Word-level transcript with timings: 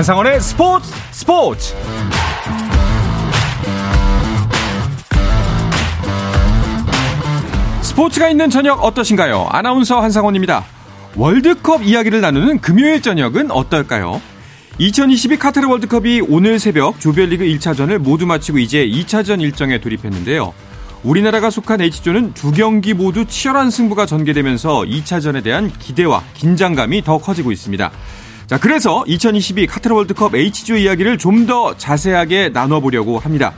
한상원의 0.00 0.40
스포츠 0.40 0.90
스포츠 1.10 1.74
스포츠가 7.82 8.30
있는 8.30 8.48
저녁 8.48 8.82
어떠신가요? 8.82 9.48
아나운서 9.50 10.00
한상원입니다. 10.00 10.64
월드컵 11.16 11.82
이야기를 11.82 12.22
나누는 12.22 12.62
금요일 12.62 13.02
저녁은 13.02 13.50
어떨까요? 13.50 14.22
2022 14.78 15.36
카타르 15.36 15.68
월드컵이 15.68 16.22
오늘 16.30 16.58
새벽 16.58 16.98
조별리그 16.98 17.44
1차전을 17.44 17.98
모두 17.98 18.24
마치고 18.24 18.58
이제 18.58 18.86
2차전 18.86 19.42
일정에 19.42 19.82
돌입했는데요. 19.82 20.54
우리나라가 21.02 21.50
속한 21.50 21.82
H조는 21.82 22.32
두 22.32 22.52
경기 22.52 22.94
모두 22.94 23.26
치열한 23.26 23.68
승부가 23.68 24.06
전개되면서 24.06 24.80
2차전에 24.80 25.42
대한 25.42 25.70
기대와 25.78 26.22
긴장감이 26.32 27.04
더 27.04 27.18
커지고 27.18 27.52
있습니다. 27.52 27.90
자, 28.50 28.58
그래서 28.58 29.04
2022 29.06 29.68
카타르 29.68 29.94
월드컵 29.94 30.34
H조 30.34 30.74
이야기를 30.74 31.18
좀 31.18 31.46
더 31.46 31.76
자세하게 31.76 32.48
나눠보려고 32.48 33.20
합니다. 33.20 33.54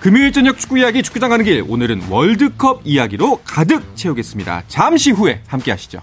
금요일 0.00 0.32
저녁 0.32 0.58
축구 0.58 0.76
이야기 0.76 1.04
축구장 1.04 1.30
가는 1.30 1.44
길 1.44 1.64
오늘은 1.68 2.08
월드컵 2.10 2.80
이야기로 2.84 3.42
가득 3.44 3.94
채우겠습니다. 3.94 4.64
잠시 4.66 5.12
후에 5.12 5.40
함께 5.46 5.70
하시죠. 5.70 6.00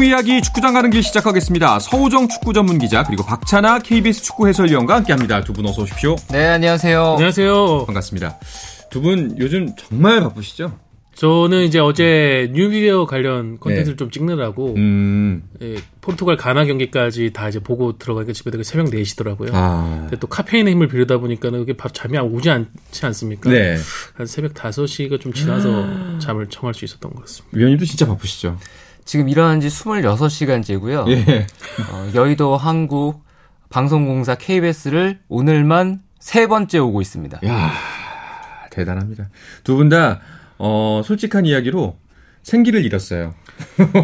축구 0.00 0.04
이야기 0.08 0.40
축구장 0.40 0.72
가는 0.72 0.88
길 0.88 1.02
시작하겠습니다. 1.02 1.78
서우정 1.78 2.28
축구 2.28 2.54
전문 2.54 2.78
기자 2.78 3.02
그리고 3.04 3.22
박찬아 3.22 3.80
KBS 3.80 4.22
축구 4.22 4.48
해설위원과 4.48 4.94
함께합니다. 4.96 5.42
두 5.42 5.52
분 5.52 5.66
어서 5.66 5.82
오십시오. 5.82 6.16
네, 6.30 6.46
안녕하세요. 6.48 7.02
안녕하세요. 7.12 7.84
반갑습니다. 7.84 8.38
두 8.90 9.02
분 9.02 9.36
요즘 9.38 9.74
정말 9.76 10.20
바쁘시죠? 10.22 10.72
저는 11.16 11.64
이제 11.64 11.78
어제 11.80 12.50
뉴비디오 12.54 13.04
관련 13.04 13.58
콘텐츠를 13.58 13.92
네. 13.92 13.96
좀 13.96 14.10
찍느라고 14.10 14.74
음, 14.76 15.42
예, 15.60 15.76
포르투갈 16.00 16.38
가나 16.38 16.64
경기까지 16.64 17.32
다 17.34 17.50
이제 17.50 17.58
보고 17.60 17.98
들어가니까 17.98 18.32
집에 18.32 18.50
되게 18.50 18.64
새벽 18.64 18.86
4시더라고요. 18.86 19.50
아, 19.52 19.98
근데 20.08 20.16
또 20.18 20.28
카페인의 20.28 20.72
힘을 20.72 20.88
빌리다 20.88 21.18
보니까는 21.18 21.60
이게 21.60 21.74
바로 21.76 21.92
잠이 21.92 22.16
오지 22.16 22.48
않지 22.48 23.04
않습니까? 23.04 23.50
네. 23.50 23.76
한 24.14 24.26
새벽 24.26 24.54
5시가 24.54 25.20
좀 25.20 25.34
지나서 25.34 25.86
잠을 26.20 26.46
청할 26.48 26.72
수 26.72 26.86
있었던 26.86 27.12
것 27.12 27.20
같습니다. 27.26 27.54
위원님도 27.58 27.84
진짜 27.84 28.06
바쁘시죠? 28.06 28.56
지금 29.10 29.28
일어난 29.28 29.60
지 29.60 29.66
26시간째고요. 29.66 31.08
예. 31.10 31.44
어, 31.90 32.10
여의도 32.14 32.56
한국 32.56 33.24
방송공사 33.68 34.36
KBS를 34.36 35.18
오늘만 35.28 35.98
세 36.20 36.46
번째 36.46 36.78
오고 36.78 37.00
있습니다. 37.00 37.40
야 37.44 37.72
대단합니다. 38.70 39.28
두 39.64 39.74
분 39.74 39.88
다, 39.88 40.20
어, 40.58 41.02
솔직한 41.04 41.44
이야기로 41.44 41.96
생기를 42.44 42.84
잃었어요. 42.84 43.34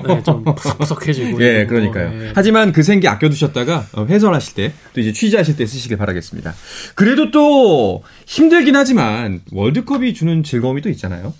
네, 0.08 0.22
좀 0.24 0.42
푸석푸석해지고. 0.42 1.40
예, 1.40 1.66
그러니까요. 1.66 2.24
예. 2.24 2.32
하지만 2.34 2.72
그 2.72 2.82
생기 2.82 3.06
아껴두셨다가 3.06 3.86
어, 3.92 4.06
훼손하실 4.06 4.54
때, 4.54 4.72
또 4.92 5.00
이제 5.00 5.12
취재하실 5.12 5.54
때 5.56 5.66
쓰시길 5.66 5.98
바라겠습니다. 5.98 6.52
그래도 6.96 7.30
또 7.30 8.02
힘들긴 8.26 8.74
하지만 8.74 9.40
월드컵이 9.52 10.14
주는 10.14 10.42
즐거움이 10.42 10.80
또 10.82 10.88
있잖아요. 10.90 11.32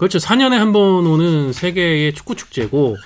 그렇죠. 0.00 0.18
4년에 0.18 0.52
한 0.56 0.72
번 0.72 1.06
오는 1.06 1.52
세계의 1.52 2.14
축구 2.14 2.34
축제고 2.34 2.96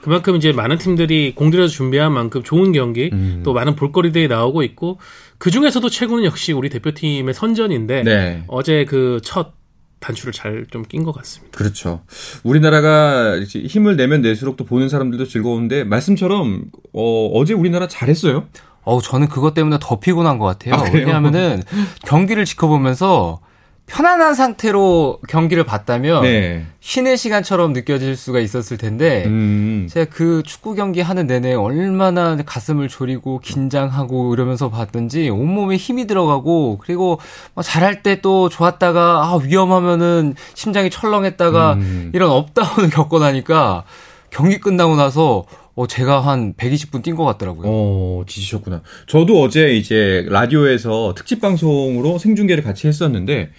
그만큼 0.00 0.34
이제 0.36 0.50
많은 0.52 0.78
팀들이 0.78 1.34
공들여서 1.36 1.72
준비한 1.72 2.12
만큼 2.12 2.42
좋은 2.42 2.72
경기 2.72 3.10
음. 3.12 3.42
또 3.44 3.52
많은 3.52 3.76
볼거리들이 3.76 4.26
나오고 4.26 4.62
있고 4.64 4.98
그 5.38 5.50
중에서도 5.52 5.88
최고는 5.88 6.24
역시 6.24 6.52
우리 6.52 6.68
대표팀의 6.70 7.34
선전인데 7.34 8.02
네. 8.02 8.44
어제 8.48 8.84
그첫 8.84 9.52
단추를 10.00 10.32
잘 10.32 10.66
좀 10.72 10.82
낀 10.88 11.04
것 11.04 11.12
같습니다. 11.12 11.56
그렇죠. 11.56 12.02
우리나라가 12.42 13.38
힘을 13.42 13.96
내면 13.96 14.22
낼수록 14.22 14.56
또 14.56 14.64
보는 14.64 14.88
사람들도 14.88 15.26
즐거운데 15.26 15.84
말씀처럼 15.84 16.64
어, 16.92 17.26
어제 17.34 17.52
우리나라 17.54 17.86
잘했어요. 17.86 18.46
어우, 18.82 19.02
저는 19.02 19.28
그것 19.28 19.52
때문에 19.54 19.76
더 19.80 20.00
피곤한 20.00 20.38
것 20.38 20.46
같아요. 20.46 20.74
아? 20.74 20.90
왜냐하면은 20.92 21.62
경기를 22.06 22.44
지켜보면서 22.46 23.40
편안한 23.90 24.34
상태로 24.34 25.18
경기를 25.28 25.64
봤다면 25.64 26.22
네. 26.22 26.64
쉬는 26.78 27.16
시간처럼 27.16 27.72
느껴질 27.72 28.14
수가 28.14 28.38
있었을 28.38 28.76
텐데 28.76 29.24
음. 29.26 29.88
제가 29.90 30.08
그 30.14 30.44
축구 30.46 30.76
경기 30.76 31.00
하는 31.00 31.26
내내 31.26 31.54
얼마나 31.54 32.36
가슴을 32.36 32.86
졸이고 32.86 33.40
긴장하고 33.40 34.32
이러면서 34.32 34.70
봤던지 34.70 35.28
온몸에 35.28 35.76
힘이 35.76 36.06
들어가고 36.06 36.78
그리고 36.80 37.18
뭐 37.54 37.64
잘할 37.64 38.02
때 38.04 38.20
또 38.22 38.48
좋았다가 38.48 39.00
아 39.24 39.38
위험하면은 39.42 40.34
심장이 40.54 40.90
철렁했다가 40.90 41.74
음. 41.74 42.10
이런 42.14 42.30
업다운을 42.30 42.90
겪고 42.90 43.18
나니까 43.18 43.84
경기 44.30 44.58
끝나고 44.60 44.96
나서 44.96 45.46
어 45.74 45.86
제가 45.86 46.20
한 46.20 46.52
120분 46.54 47.02
뛴 47.02 47.16
것 47.16 47.24
같더라고요. 47.24 47.62
어, 47.66 48.24
지치셨구나. 48.26 48.82
저도 49.06 49.40
어제 49.40 49.72
이제 49.74 50.26
라디오에서 50.28 51.14
특집 51.16 51.40
방송으로 51.40 52.18
생중계를 52.18 52.62
같이 52.62 52.86
했었는데 52.86 53.50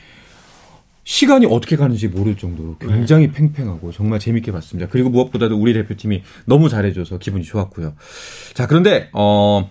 시간이 1.03 1.45
어떻게 1.47 1.75
가는지 1.75 2.07
모를 2.07 2.37
정도로 2.37 2.77
굉장히 2.79 3.31
팽팽하고 3.31 3.91
정말 3.91 4.19
재밌게 4.19 4.51
봤습니다. 4.51 4.87
그리고 4.91 5.09
무엇보다도 5.09 5.57
우리 5.57 5.73
대표팀이 5.73 6.21
너무 6.45 6.69
잘해줘서 6.69 7.17
기분이 7.17 7.43
좋았고요. 7.43 7.93
자, 8.53 8.67
그런데 8.67 9.09
어 9.13 9.69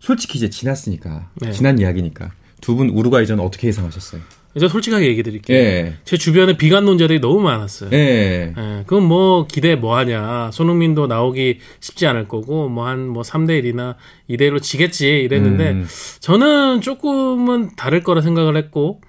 솔직히 0.00 0.38
이제 0.38 0.48
지났으니까 0.50 1.28
네. 1.36 1.52
지난 1.52 1.78
이야기니까 1.78 2.32
두 2.60 2.74
분 2.76 2.88
우루과이전 2.90 3.40
어떻게 3.40 3.68
예상하셨어요? 3.68 4.20
이제 4.54 4.68
솔직하게 4.68 5.06
얘기 5.06 5.22
드릴게요. 5.22 5.56
예. 5.56 5.94
제 6.04 6.16
주변에 6.18 6.56
비관론자들이 6.58 7.20
너무 7.20 7.40
많았어요. 7.40 7.88
예. 7.92 8.52
예, 8.56 8.82
그건 8.86 9.04
뭐 9.08 9.46
기대 9.46 9.76
뭐 9.76 9.96
하냐. 9.96 10.50
손흥민도 10.52 11.06
나오기 11.06 11.58
쉽지 11.80 12.06
않을 12.06 12.28
거고 12.28 12.68
뭐 12.68 12.86
한 12.86 13.08
뭐 13.08 13.22
3대 13.22 13.62
1이나 13.64 13.94
2대 14.30 14.42
1로 14.50 14.60
지겠지 14.62 15.08
이랬는데 15.08 15.70
음. 15.70 15.86
저는 16.20 16.82
조금은 16.82 17.76
다를 17.76 18.02
거라 18.02 18.20
생각을 18.20 18.56
했고 18.56 19.00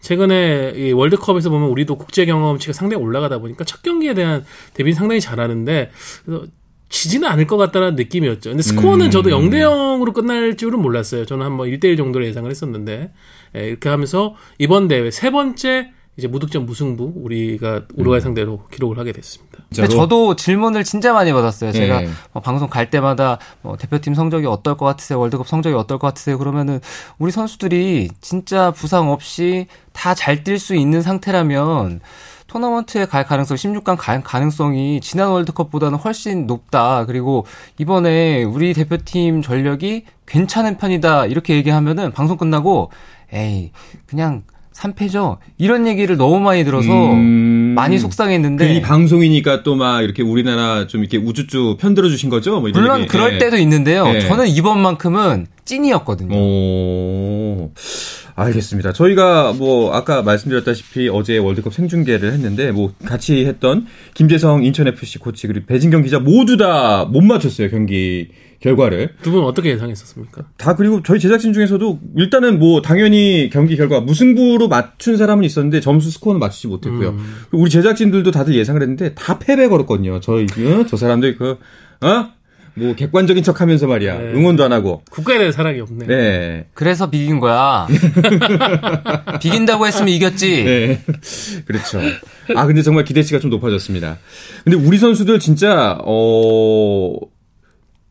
최근에 0.00 0.74
이 0.76 0.92
월드컵에서 0.92 1.50
보면 1.50 1.68
우리도 1.70 1.96
국제 1.96 2.26
경험치가 2.26 2.72
상당히 2.72 3.02
올라가다 3.02 3.38
보니까 3.38 3.64
첫 3.64 3.82
경기에 3.82 4.14
대한 4.14 4.44
대비는 4.74 4.94
상당히 4.94 5.20
잘하는데 5.20 5.90
그래서 6.24 6.46
지지는 6.88 7.28
않을 7.28 7.46
것 7.46 7.56
같다는 7.56 7.96
느낌이었죠. 7.96 8.50
근데 8.50 8.62
스코어는 8.62 9.06
음. 9.06 9.10
저도 9.10 9.30
0대 9.30 9.56
0으로 9.60 10.12
끝날 10.14 10.56
줄은 10.56 10.80
몰랐어요. 10.80 11.24
저는 11.26 11.44
한뭐 11.44 11.66
1대 11.66 11.84
1 11.84 11.96
정도로 11.96 12.24
예상을 12.26 12.48
했었는데 12.48 13.12
예, 13.56 13.68
이렇게 13.68 13.88
하면서 13.88 14.36
이번 14.58 14.86
대회 14.88 15.10
세 15.10 15.30
번째 15.30 15.90
이제 16.18 16.28
무득점 16.28 16.64
무승부 16.64 17.12
우리가 17.16 17.82
우루과이 17.94 18.20
상대로 18.22 18.66
기록을 18.72 18.98
하게 18.98 19.12
됐습니다. 19.12 19.58
근데 19.74 19.88
저도 19.88 20.34
질문을 20.34 20.82
진짜 20.82 21.12
많이 21.12 21.32
받았어요. 21.32 21.72
제가 21.72 22.02
예. 22.04 22.08
뭐 22.32 22.40
방송 22.40 22.68
갈 22.70 22.88
때마다 22.88 23.38
뭐 23.60 23.76
대표팀 23.76 24.14
성적이 24.14 24.46
어떨 24.46 24.76
것 24.78 24.86
같으세요? 24.86 25.18
월드컵 25.20 25.46
성적이 25.46 25.76
어떨 25.76 25.98
것 25.98 26.06
같으세요? 26.06 26.38
그러면은 26.38 26.80
우리 27.18 27.30
선수들이 27.30 28.08
진짜 28.22 28.70
부상 28.70 29.10
없이 29.10 29.66
다 29.92 30.14
잘 30.14 30.42
뛸 30.42 30.58
수 30.58 30.74
있는 30.74 31.02
상태라면 31.02 32.00
토너먼트에 32.46 33.06
갈 33.06 33.24
가능성, 33.26 33.56
16강 33.56 33.96
갈 33.98 34.22
가능성이 34.22 35.00
지난 35.02 35.28
월드컵보다는 35.30 35.98
훨씬 35.98 36.46
높다. 36.46 37.04
그리고 37.04 37.44
이번에 37.78 38.44
우리 38.44 38.72
대표팀 38.72 39.42
전력이 39.42 40.04
괜찮은 40.26 40.78
편이다. 40.78 41.26
이렇게 41.26 41.56
얘기하면은 41.56 42.12
방송 42.12 42.36
끝나고 42.36 42.90
에이, 43.32 43.72
그냥 44.06 44.44
3패죠. 44.76 45.38
이런 45.58 45.86
얘기를 45.86 46.16
너무 46.16 46.38
많이 46.40 46.62
들어서 46.64 46.88
음. 47.12 47.72
많이 47.74 47.98
속상했는데 47.98 48.66
그 48.68 48.74
이 48.74 48.80
방송이니까 48.82 49.62
또 49.62 49.74
막 49.76 50.02
이렇게 50.02 50.22
우리나라 50.22 50.86
좀 50.86 51.00
이렇게 51.02 51.16
우쭈쭈 51.18 51.76
편들어 51.78 52.08
주신 52.08 52.28
거죠? 52.30 52.60
뭐 52.60 52.68
이런 52.68 52.82
물론 52.82 52.98
얘기. 53.00 53.08
그럴 53.08 53.34
예. 53.34 53.38
때도 53.38 53.56
있는데요. 53.58 54.06
예. 54.14 54.20
저는 54.20 54.48
이번만큼은 54.48 55.46
찐이었거든요. 55.64 56.36
오. 56.36 57.72
알겠습니다. 58.34 58.92
저희가 58.92 59.54
뭐 59.54 59.94
아까 59.94 60.22
말씀드렸다시피 60.22 61.08
어제 61.08 61.38
월드컵 61.38 61.72
생중계를 61.72 62.32
했는데 62.34 62.70
뭐 62.70 62.92
같이 63.04 63.46
했던 63.46 63.86
김재성 64.14 64.62
인천 64.62 64.86
FC 64.88 65.18
코치 65.18 65.46
그리고 65.46 65.64
배진경 65.66 66.02
기자 66.02 66.18
모두 66.18 66.56
다 66.58 67.06
못 67.10 67.22
맞췄어요 67.22 67.70
경기 67.70 68.28
결과를. 68.66 69.10
두 69.22 69.30
분 69.30 69.44
어떻게 69.44 69.70
예상했었습니까? 69.70 70.42
다 70.56 70.74
그리고 70.74 71.02
저희 71.02 71.18
제작진 71.20 71.52
중에서도 71.52 72.00
일단은 72.16 72.58
뭐 72.58 72.82
당연히 72.82 73.48
경기 73.52 73.76
결과 73.76 74.00
무승부로 74.00 74.68
맞춘 74.68 75.16
사람은 75.16 75.44
있었는데 75.44 75.80
점수 75.80 76.10
스코어는 76.10 76.40
맞추지 76.40 76.66
못했고요. 76.68 77.10
음. 77.10 77.36
우리 77.52 77.70
제작진들도 77.70 78.30
다들 78.30 78.54
예상을 78.54 78.80
했는데 78.80 79.14
다 79.14 79.38
패배 79.38 79.68
걸었거든요. 79.68 80.20
저희 80.20 80.44
어? 80.44 80.84
저 80.88 80.96
사람들 80.96 81.36
그 81.36 81.58
어? 82.00 82.28
뭐 82.78 82.94
객관적인 82.94 83.42
척하면서 83.42 83.86
말이야 83.86 84.18
네. 84.18 84.32
응원도 84.34 84.62
안 84.62 84.70
하고. 84.72 85.00
국가에 85.10 85.38
대한 85.38 85.50
사랑이 85.50 85.80
없네. 85.80 86.06
네. 86.06 86.66
그래서 86.74 87.08
비긴 87.08 87.40
거야. 87.40 87.86
비긴다고 89.40 89.86
했으면 89.86 90.08
이겼지. 90.08 90.64
네. 90.64 91.02
그렇죠. 91.64 92.00
아, 92.54 92.66
근데 92.66 92.82
정말 92.82 93.04
기대치가 93.04 93.38
좀 93.40 93.50
높아졌습니다. 93.50 94.18
근데 94.64 94.76
우리 94.76 94.98
선수들 94.98 95.38
진짜, 95.40 95.98
어, 96.04 97.14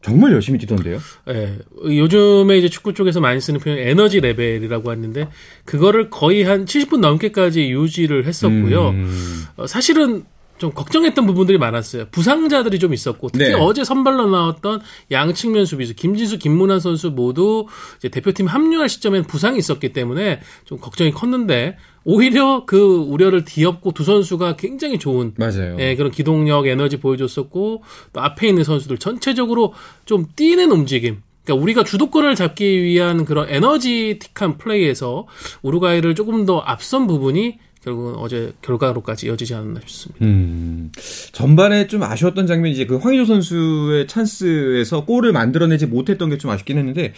정말 0.05 0.33
열심히 0.33 0.59
뛰던데요? 0.59 0.99
예, 1.29 1.57
요즘에 1.83 2.59
이제 2.59 2.69
축구 2.69 2.93
쪽에서 2.93 3.19
많이 3.21 3.41
쓰는 3.41 3.59
표현 3.59 3.79
에너지 3.79 4.19
레벨이라고 4.19 4.91
하는데 4.91 5.27
그거를 5.65 6.11
거의 6.11 6.43
한 6.43 6.65
70분 6.65 6.99
넘게까지 6.99 7.71
유지를 7.71 8.25
했었고요. 8.25 8.89
음. 8.89 9.43
어, 9.57 9.65
사실은 9.65 10.23
좀 10.57 10.71
걱정했던 10.71 11.25
부분들이 11.25 11.57
많았어요. 11.57 12.05
부상자들이 12.11 12.79
좀 12.79 12.93
있었고 12.93 13.29
특히 13.29 13.49
네. 13.49 13.53
어제 13.53 13.83
선발로 13.83 14.29
나왔던 14.29 14.81
양측면 15.11 15.65
수비수 15.65 15.95
김진수, 15.95 16.39
김문환 16.39 16.79
선수 16.79 17.11
모두 17.11 17.65
이제 17.97 18.09
대표팀 18.09 18.47
합류할 18.47 18.87
시점에는 18.87 19.27
부상이 19.27 19.57
있었기 19.57 19.91
때문에 19.91 20.39
좀 20.63 20.77
걱정이 20.79 21.11
컸는데 21.11 21.77
오히려 22.05 22.65
그 22.65 22.77
우려를 22.77 23.43
뒤엎고 23.43 23.91
두 23.91 24.03
선수가 24.03 24.55
굉장히 24.57 24.99
좋은 24.99 25.33
맞아요. 25.37 25.75
예, 25.79 25.95
그런 25.95 26.11
기동력, 26.11 26.67
에너지 26.67 26.97
보여줬었고, 26.97 27.83
또 28.13 28.21
앞에 28.21 28.47
있는 28.47 28.63
선수들 28.63 28.99
전체적으로 28.99 29.73
좀 30.05 30.27
뛰는 30.35 30.71
움직임. 30.71 31.23
그러니까 31.43 31.63
우리가 31.63 31.83
주도권을 31.83 32.35
잡기 32.35 32.83
위한 32.83 33.25
그런 33.25 33.49
에너지틱한 33.49 34.57
플레이에서 34.57 35.27
우루과이를 35.63 36.15
조금 36.15 36.45
더 36.45 36.59
앞선 36.59 37.07
부분이 37.07 37.57
결국은 37.85 38.15
어제 38.15 38.51
결과로까지 38.63 39.27
이어지지 39.27 39.53
않았나 39.53 39.79
싶습니다. 39.85 40.25
음, 40.25 40.91
전반에 41.31 41.87
좀 41.87 42.03
아쉬웠던 42.03 42.47
장면이 42.47 42.73
이제 42.73 42.85
그 42.85 42.97
황의조 42.97 43.25
선수의 43.25 44.07
찬스에서 44.07 45.05
골을 45.05 45.31
만들어내지 45.31 45.85
못했던 45.85 46.29
게 46.29 46.37
좀 46.37 46.51
아쉽긴 46.51 46.77
했는데, 46.79 47.13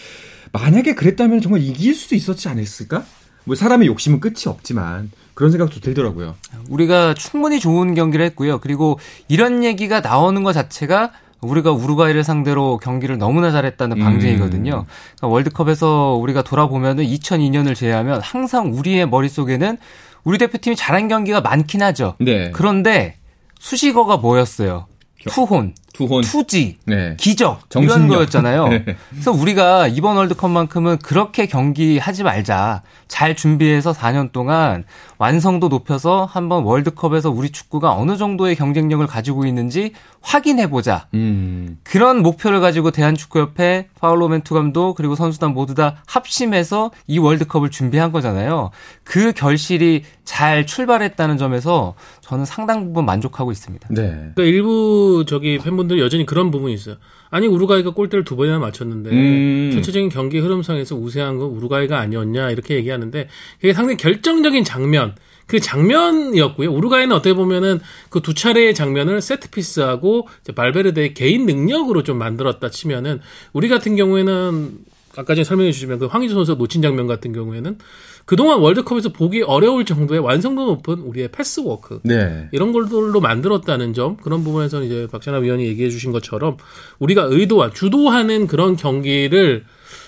만약에 0.52 0.94
그랬다면 0.94 1.42
정말 1.42 1.62
이길 1.62 1.96
수도 1.96 2.16
있었지 2.16 2.50
않았을까? 2.50 3.04
뭐 3.46 3.56
사람의 3.56 3.88
욕심은 3.88 4.20
끝이 4.20 4.44
없지만, 4.46 5.10
그런 5.34 5.52
생각도 5.52 5.80
들더라고요. 5.80 6.36
우리가 6.70 7.14
충분히 7.14 7.60
좋은 7.60 7.96
경기를 7.96 8.26
했고요. 8.26 8.60
그리고 8.60 9.00
이런 9.28 9.64
얘기가 9.64 10.02
나오는 10.02 10.44
것 10.44 10.52
자체가 10.54 11.12
우리가 11.42 11.72
우루과이를 11.72 12.24
상대로 12.24 12.78
경기를 12.78 13.18
너무나 13.20 13.52
잘했다는 13.52 14.00
방증이거든요. 14.00 14.86
그러니까 15.16 15.28
월드컵에서 15.28 16.14
우리가 16.20 16.42
돌아보면은 16.42 17.04
2002년을 17.06 17.76
제외하면 17.76 18.20
항상 18.22 18.74
우리의 18.74 19.08
머릿속에는 19.08 19.78
우리 20.24 20.38
대표팀이 20.38 20.76
잘한 20.76 21.08
경기가 21.08 21.42
많긴 21.42 21.82
하죠. 21.84 22.16
네. 22.20 22.52
그런데 22.52 23.18
수식어가 23.60 24.18
뭐였어요? 24.18 24.88
투혼, 25.30 25.74
투혼. 25.98 26.22
투지, 26.22 26.78
네. 26.86 27.16
기적 27.18 27.62
이런 27.76 27.88
정신력. 27.88 28.18
거였잖아요. 28.18 28.68
네. 28.70 28.86
그래서 29.10 29.32
우리가 29.32 29.88
이번 29.88 30.16
월드컵만큼은 30.18 31.00
그렇게 31.00 31.48
경기하지 31.48 32.24
말자. 32.24 32.84
잘 33.08 33.36
준비해서 33.36 33.94
4년 33.94 34.32
동안 34.32 34.84
완성도 35.18 35.70
높여서 35.70 36.26
한번 36.30 36.64
월드컵에서 36.64 37.32
우리 37.32 37.52
축구가 37.52 37.94
어느 37.96 38.18
정도의 38.18 38.56
경쟁력을 38.56 39.06
가지고 39.08 39.46
있는지 39.46 39.94
확인해 40.22 40.70
보자. 40.70 41.08
음. 41.14 41.78
그런 41.84 42.22
목표를 42.22 42.60
가지고 42.60 42.92
대한축구협회, 42.92 43.88
파울로 44.00 44.28
멘투 44.28 44.54
감독 44.54 44.96
그리고 44.96 45.16
선수단 45.16 45.54
모두 45.54 45.74
다 45.74 46.04
합심해서 46.06 46.92
이 47.08 47.18
월드컵을 47.18 47.72
준비한 47.72 48.12
거잖아요. 48.12 48.72
그 49.06 49.32
결실이 49.32 50.04
잘 50.26 50.66
출발했다는 50.66 51.38
점에서 51.38 51.96
저는 52.20 52.44
상당 52.44 52.84
부분 52.88 53.06
만족하고 53.06 53.54
있습니다. 53.54 53.88
네. 53.92 54.02
그러니까 54.02 54.44
일부 54.44 55.24
저기 55.26 55.58
팬분 55.60 55.87
들 55.88 56.00
여전히 56.00 56.26
그런 56.26 56.52
부분이 56.52 56.74
있어요. 56.74 56.96
아니 57.30 57.48
우루과이가 57.48 57.92
골대를 57.92 58.24
두 58.24 58.36
번이나 58.36 58.60
맞췄는데 58.60 59.10
음. 59.10 59.70
전체적인 59.74 60.10
경기 60.10 60.40
흐름상에서 60.40 60.96
우세한 60.96 61.38
건 61.38 61.50
우루과이가 61.50 62.00
아니었냐 62.00 62.52
이렇게 62.52 62.76
얘기하는데 62.76 63.28
그게 63.60 63.74
상당히 63.74 63.98
결정적인 63.98 64.64
장면 64.64 65.16
그 65.46 65.60
장면이었고요. 65.62 66.72
우루과이는 66.72 67.16
어떻게 67.16 67.34
보면은 67.34 67.80
그 68.10 68.22
두 68.28 68.34
차례의 68.34 68.76
장면을 68.76 69.22
set 69.22 69.52
piece하고 69.52 70.28
이제 70.42 70.52
발베르데의 70.52 71.14
개인 71.14 71.46
능력으로 71.46 72.04
좀 72.04 72.18
만들었다 72.18 72.70
치면은 72.70 73.22
우리 73.54 73.70
같은 73.70 73.96
경우에는 73.96 74.80
아까 75.18 75.34
전에 75.34 75.44
설명해 75.44 75.72
주시면 75.72 76.00
그 76.00 76.06
황의조 76.06 76.36
선수가 76.36 76.60
놓친 76.60 76.82
장면 76.82 77.08
같은 77.08 77.34
경우에는 77.34 77.78
그동안 78.26 78.60
월드컵에서 78.60 79.10
보기 79.10 79.42
어려울 79.42 79.84
정도의 79.84 80.20
완성도 80.20 80.66
높은 80.66 81.00
우리의 81.00 81.30
패스워크 81.30 82.00
네. 82.04 82.50
이런 82.52 82.72
걸로 82.72 83.20
만들었다는 83.20 83.94
점 83.94 84.18
그런 84.18 84.44
부분에서 84.44 84.84
이제 84.84 85.08
박찬하 85.12 85.40
위원이 85.40 85.66
얘기해 85.66 85.90
주신 85.90 86.12
것처럼 86.12 86.58
우리가 87.00 87.24
의도한 87.24 87.74
주도하는 87.74 88.48
그런 88.48 88.76
경기를 88.76 89.64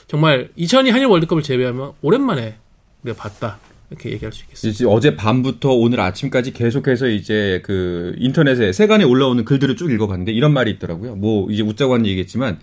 정말 0.07 0.49
2002 0.55 0.89
한일 0.91 1.07
월드컵을 1.07 1.43
제외하면 1.43 1.93
오랜만에 2.01 2.57
우리가 3.03 3.21
봤다 3.21 3.57
이렇게 3.89 4.11
얘기할 4.11 4.31
수 4.31 4.43
있겠습니다. 4.43 4.89
어제 4.89 5.15
밤부터 5.15 5.71
오늘 5.71 5.99
아침까지 6.01 6.53
계속해서 6.53 7.07
이제 7.07 7.61
그 7.63 8.13
인터넷에 8.17 8.71
세간에 8.71 9.03
올라오는 9.03 9.43
글들을 9.43 9.75
쭉 9.75 9.91
읽어봤는데 9.91 10.31
이런 10.31 10.53
말이 10.53 10.71
있더라고요. 10.71 11.15
뭐 11.15 11.49
이제 11.49 11.63
웃자고 11.63 11.93
하는 11.93 12.05
얘기겠지만 12.05 12.59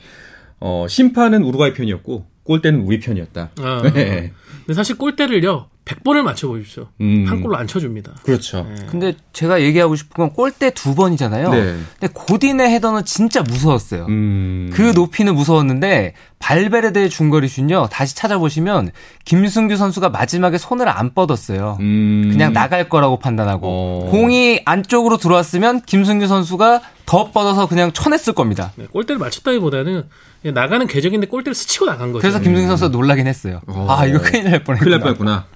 어 0.61 0.87
심판은 0.89 1.43
우루과이 1.43 1.73
편이었고 1.73 2.36
골대는 2.47 2.81
우리 2.81 3.01
편이었다. 3.01 3.51
아, 3.59 3.83
네. 3.93 4.33
근데 4.65 4.75
사실 4.75 4.97
골대를요 4.97 5.69
100번을 5.87 6.23
맞춰 6.23 6.49
보십시오. 6.49 6.89
음. 7.01 7.27
한 7.29 7.41
골로 7.41 7.57
안 7.57 7.69
쳐줍니다. 7.69 8.17
그렇죠. 8.25 8.67
근데 8.91 9.15
제가 9.33 9.63
얘기하고 9.63 9.95
싶은 9.95 10.15
건 10.17 10.33
골대 10.33 10.71
두 10.71 10.97
번이잖아요. 10.97 11.51
네. 11.51 11.77
근데 12.01 12.13
고딘의 12.13 12.69
헤더는 12.71 13.05
진짜 13.05 13.43
무서웠어요. 13.43 14.07
음. 14.07 14.71
그 14.73 14.83
높이는 14.97 15.33
무서웠는데 15.33 16.15
발베르데의 16.41 17.09
중거리 17.09 17.47
슛요. 17.47 17.87
다시 17.91 18.17
찾아보시면 18.17 18.91
김승규 19.25 19.77
선수가 19.77 20.09
마지막에 20.09 20.59
손을 20.59 20.89
안 20.89 21.15
뻗었어요. 21.15 21.79
음. 21.79 22.31
그냥 22.33 22.53
나갈 22.53 22.89
거라고 22.89 23.21
판단하고 23.21 23.69
어. 23.69 24.11
공이 24.11 24.63
안쪽으로 24.65 25.19
들어왔으면 25.19 25.83
김승규 25.83 26.27
선수가 26.27 26.81
더 27.07 27.31
뻗어서 27.31 27.69
그냥 27.69 27.93
쳐냈을 27.93 28.33
겁니다. 28.33 28.73
네, 28.75 28.87
골대를 28.87 29.21
맞췄다기보다는 29.21 30.03
나가는 30.43 30.87
궤적인데 30.87 31.27
골대를 31.27 31.55
스치고 31.55 31.87
나간 31.87 32.13
거죠. 32.13 32.23
그래서 32.23 32.41
김승규 32.41 32.69
선수가 32.69 32.91
놀라긴 32.91 33.27
했어요. 33.27 33.61
어. 33.67 33.87
아 33.89 34.07
이거 34.07 34.21
큰일 34.21 34.45
날 34.45 34.65
뻔했구나. 34.65 34.79
큰일 34.79 34.91
날 34.91 35.01
뻔했구나. 35.01 35.47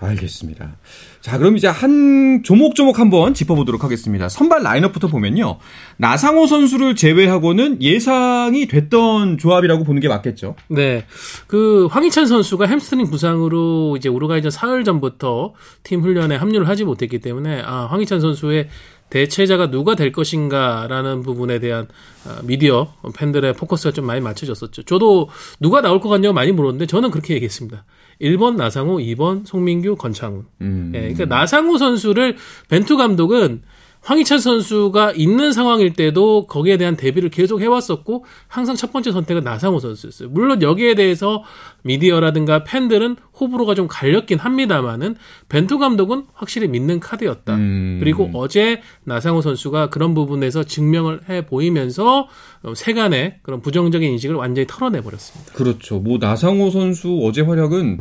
알겠습니다. 0.00 0.76
자, 1.20 1.36
그럼 1.36 1.56
이제 1.58 1.68
한 1.68 2.42
조목조목 2.42 2.98
한번 2.98 3.34
짚어보도록 3.34 3.84
하겠습니다. 3.84 4.30
선발 4.30 4.62
라인업부터 4.62 5.08
보면요. 5.08 5.58
나상호 5.98 6.46
선수를 6.46 6.96
제외하고는 6.96 7.82
예상이 7.82 8.66
됐던 8.66 9.36
조합이라고 9.36 9.84
보는 9.84 10.00
게 10.00 10.08
맞겠죠. 10.08 10.56
네. 10.68 11.04
그 11.46 11.86
황희찬 11.90 12.26
선수가 12.26 12.66
햄스트링 12.66 13.10
부상으로 13.10 13.96
이제 13.98 14.08
우루과이전 14.08 14.50
사흘 14.50 14.84
전부터 14.84 15.52
팀 15.82 16.00
훈련에 16.00 16.36
합류를 16.36 16.66
하지 16.66 16.84
못했기 16.84 17.18
때문에 17.18 17.62
아, 17.66 17.86
황희찬 17.90 18.20
선수의 18.20 18.68
대체자가 19.10 19.70
누가 19.70 19.94
될 19.94 20.12
것인가라는 20.12 21.22
부분에 21.22 21.58
대한 21.58 21.88
아, 22.24 22.40
미디어 22.44 22.92
팬들의 23.16 23.52
포커스가 23.54 23.92
좀 23.92 24.06
많이 24.06 24.20
맞춰졌었죠. 24.20 24.84
저도 24.84 25.28
누가 25.58 25.80
나올 25.82 26.00
것 26.00 26.08
같냐고 26.08 26.32
많이 26.32 26.52
물었는데 26.52 26.86
저는 26.86 27.10
그렇게 27.10 27.34
얘기했습니다. 27.34 27.84
1번 28.20 28.56
나상호, 28.56 28.98
2번 28.98 29.46
송민규, 29.46 29.96
권창훈. 29.96 30.44
음. 30.60 30.92
예, 30.94 31.00
그러니까 31.00 31.24
나상호 31.24 31.78
선수를 31.78 32.36
벤투 32.68 32.96
감독은 32.96 33.62
황희찬 34.02 34.38
선수가 34.38 35.12
있는 35.12 35.52
상황일 35.52 35.92
때도 35.92 36.46
거기에 36.46 36.76
대한 36.78 36.96
대비를 36.96 37.28
계속 37.28 37.60
해왔었고 37.60 38.24
항상 38.48 38.74
첫 38.74 38.92
번째 38.92 39.12
선택은 39.12 39.44
나상호 39.44 39.78
선수였어요. 39.78 40.30
물론 40.30 40.62
여기에 40.62 40.94
대해서 40.94 41.44
미디어라든가 41.82 42.64
팬들은 42.64 43.16
호불호가 43.38 43.74
좀 43.74 43.88
갈렸긴 43.88 44.38
합니다만은 44.38 45.16
벤투 45.48 45.78
감독은 45.78 46.24
확실히 46.32 46.68
믿는 46.68 47.00
카드였다. 47.00 47.54
음. 47.54 47.98
그리고 48.00 48.30
어제 48.34 48.80
나상호 49.04 49.42
선수가 49.42 49.90
그런 49.90 50.14
부분에서 50.14 50.64
증명을 50.64 51.28
해 51.28 51.46
보이면서 51.46 52.28
어, 52.62 52.74
세간의 52.74 53.40
그런 53.42 53.60
부정적인 53.60 54.10
인식을 54.12 54.34
완전히 54.34 54.66
털어내 54.66 55.02
버렸습니다. 55.02 55.52
그렇죠. 55.52 55.98
뭐 55.98 56.18
나상호 56.18 56.70
선수 56.70 57.20
어제 57.22 57.42
활약은 57.42 57.98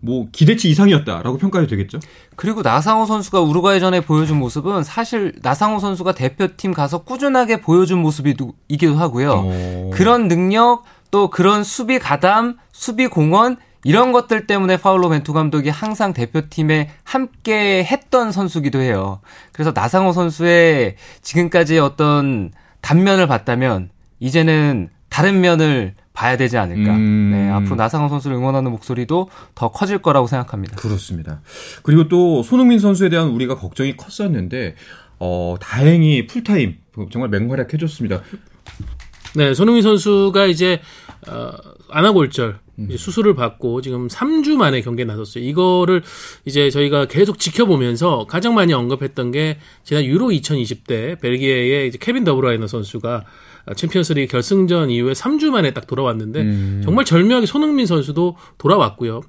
뭐 0.00 0.26
기대치 0.30 0.68
이상이었다라고 0.70 1.38
평가해도 1.38 1.70
되겠죠. 1.70 1.98
그리고 2.36 2.62
나상호 2.62 3.06
선수가 3.06 3.40
우루과이전에 3.40 4.00
보여준 4.00 4.38
모습은 4.38 4.84
사실 4.84 5.34
나상호 5.42 5.78
선수가 5.78 6.12
대표팀 6.12 6.72
가서 6.72 7.02
꾸준하게 7.04 7.60
보여준 7.60 8.00
모습이기도 8.00 8.96
하고요. 8.96 9.32
어. 9.32 9.90
그런 9.92 10.28
능력 10.28 10.84
또 11.10 11.30
그런 11.30 11.64
수비 11.64 11.98
가담, 11.98 12.56
수비 12.72 13.06
공헌 13.06 13.56
이런 13.84 14.10
것들 14.10 14.48
때문에 14.48 14.78
파울로 14.78 15.08
벤투 15.08 15.32
감독이 15.32 15.68
항상 15.68 16.12
대표팀에 16.12 16.90
함께 17.04 17.84
했던 17.84 18.32
선수기도 18.32 18.80
해요. 18.80 19.20
그래서 19.52 19.72
나상호 19.72 20.12
선수의 20.12 20.96
지금까지 21.22 21.78
어떤 21.78 22.50
단면을 22.80 23.28
봤다면 23.28 23.90
이제는 24.18 24.88
다른 25.08 25.40
면을 25.40 25.94
봐야 26.16 26.38
되지 26.38 26.56
않을까. 26.56 26.94
음. 26.94 27.30
네, 27.30 27.50
앞으로 27.50 27.76
나상호 27.76 28.08
선수를 28.08 28.38
응원하는 28.38 28.70
목소리도 28.70 29.28
더 29.54 29.70
커질 29.70 29.98
거라고 29.98 30.26
생각합니다. 30.26 30.76
그렇습니다. 30.76 31.42
그리고 31.82 32.08
또 32.08 32.42
손흥민 32.42 32.78
선수에 32.78 33.10
대한 33.10 33.28
우리가 33.28 33.56
걱정이 33.56 33.96
컸었는데 33.96 34.76
어, 35.18 35.56
다행히 35.60 36.26
풀타임 36.26 36.78
정말 37.10 37.28
맹활약 37.28 37.72
해 37.74 37.78
줬습니다. 37.78 38.22
네, 39.34 39.52
손흥민 39.52 39.82
선수가 39.82 40.46
이제 40.46 40.80
어, 41.28 41.52
안와골절 41.90 42.60
이제 42.78 42.96
수술을 42.96 43.34
받고 43.34 43.82
지금 43.82 44.08
3주 44.08 44.56
만에 44.56 44.80
경기에 44.80 45.04
나섰어요. 45.04 45.44
이거를 45.44 46.02
이제 46.46 46.70
저희가 46.70 47.06
계속 47.06 47.38
지켜보면서 47.38 48.26
가장 48.26 48.54
많이 48.54 48.72
언급했던 48.72 49.32
게 49.32 49.58
지난 49.84 50.04
유로 50.04 50.28
2020때 50.28 51.20
벨기에의 51.20 51.88
이제 51.88 51.98
케빈 52.00 52.24
더브라이너 52.24 52.66
선수가 52.66 53.24
챔피언스리그 53.74 54.30
결승전 54.30 54.90
이후에 54.90 55.12
3주 55.12 55.50
만에 55.50 55.72
딱 55.72 55.86
돌아왔는데 55.86 56.82
정말 56.84 57.04
절묘하게 57.04 57.46
손흥민 57.46 57.86
선수도 57.86 58.36
돌아왔고요. 58.58 59.22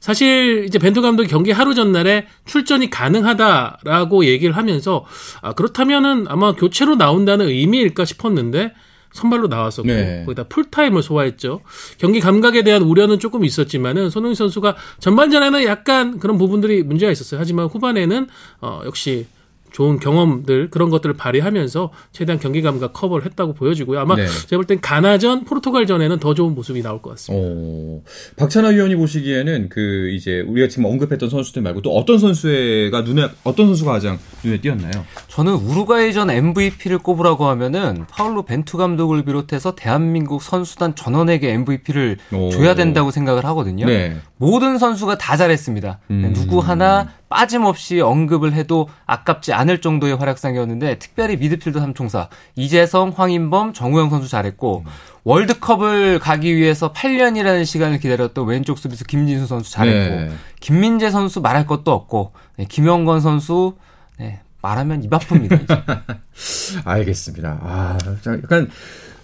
사실 0.00 0.64
이제 0.66 0.78
벤투 0.78 1.02
감독이 1.02 1.28
경기 1.28 1.50
하루 1.50 1.74
전날에 1.74 2.26
출전이 2.44 2.90
가능하다라고 2.90 4.26
얘기를 4.26 4.56
하면서 4.56 5.04
아 5.42 5.52
그렇다면은 5.54 6.26
아마 6.28 6.52
교체로 6.52 6.96
나온다는 6.96 7.48
의미일까 7.48 8.04
싶었는데 8.04 8.74
선발로 9.12 9.48
나왔었고 9.48 9.88
네. 9.88 10.22
거기다 10.24 10.44
풀타임을 10.44 11.02
소화했죠. 11.02 11.62
경기 11.98 12.20
감각에 12.20 12.62
대한 12.62 12.82
우려는 12.82 13.18
조금 13.18 13.44
있었지만은 13.44 14.10
손흥민 14.10 14.34
선수가 14.34 14.76
전반전에는 15.00 15.64
약간 15.64 16.18
그런 16.18 16.38
부분들이 16.38 16.82
문제가 16.82 17.10
있었어요. 17.10 17.40
하지만 17.40 17.66
후반에는 17.66 18.28
어 18.60 18.82
역시 18.84 19.26
좋은 19.72 19.98
경험들 20.00 20.70
그런 20.70 20.90
것들을 20.90 21.16
발휘하면서 21.16 21.90
최대한 22.12 22.38
경기 22.40 22.62
감각 22.62 22.92
커버를 22.92 23.24
했다고 23.26 23.54
보여지고요. 23.54 24.00
아마 24.00 24.16
네. 24.16 24.26
제가 24.26 24.58
볼 24.58 24.66
땐 24.66 24.80
가나전, 24.80 25.44
포르투갈전에는 25.44 26.18
더 26.18 26.34
좋은 26.34 26.54
모습이 26.54 26.82
나올 26.82 27.00
것 27.00 27.10
같습니다. 27.10 27.44
어, 27.46 28.02
박찬하 28.36 28.70
위원이 28.70 28.96
보시기에는 28.96 29.68
그 29.70 30.10
이제 30.10 30.40
우리가 30.40 30.68
지금 30.68 30.84
언급했던 30.86 31.28
선수들 31.30 31.62
말고 31.62 31.82
또 31.82 31.96
어떤 31.96 32.18
선수가 32.18 33.00
눈에 33.02 33.28
어떤 33.44 33.66
선수가 33.66 33.92
가장 33.92 34.18
눈에 34.44 34.60
띄었나요? 34.60 34.92
저는 35.28 35.54
우루과이전 35.54 36.30
MVP를 36.30 36.98
꼽으라고 36.98 37.46
하면은 37.46 38.04
파울로 38.10 38.42
벤투 38.44 38.76
감독을 38.76 39.24
비롯해서 39.24 39.74
대한민국 39.74 40.42
선수단 40.42 40.94
전원에게 40.94 41.50
MVP를 41.52 42.18
오. 42.32 42.50
줘야 42.50 42.74
된다고 42.74 43.10
생각을 43.10 43.44
하거든요. 43.46 43.86
네. 43.86 44.16
모든 44.36 44.78
선수가 44.78 45.18
다 45.18 45.36
잘했습니다. 45.36 45.98
음. 46.10 46.32
누구 46.34 46.58
하나 46.60 47.08
빠짐없이 47.28 48.00
언급을 48.00 48.52
해도 48.52 48.88
아깝지 49.06 49.52
않을 49.52 49.80
정도의 49.80 50.16
활약상이었는데 50.16 50.98
특별히 50.98 51.36
미드필더 51.36 51.80
삼총사 51.80 52.28
이재성, 52.56 53.12
황인범, 53.14 53.72
정우영 53.72 54.10
선수 54.10 54.28
잘했고 54.28 54.84
월드컵을 55.24 56.20
가기 56.20 56.56
위해서 56.56 56.92
8년이라는 56.92 57.64
시간을 57.64 57.98
기다렸던 57.98 58.46
왼쪽 58.46 58.78
수비수 58.78 59.04
김진수 59.04 59.46
선수 59.46 59.70
잘했고 59.70 60.16
네. 60.16 60.30
김민재 60.60 61.10
선수 61.10 61.40
말할 61.40 61.66
것도 61.66 61.92
없고 61.92 62.32
네, 62.56 62.64
김영건 62.66 63.20
선수 63.20 63.76
네, 64.18 64.40
말하면 64.62 65.04
입 65.04 65.10
아픕니다. 65.10 66.16
알겠습니다. 66.84 67.58
아, 67.62 67.98
자, 68.22 68.32
약간 68.32 68.70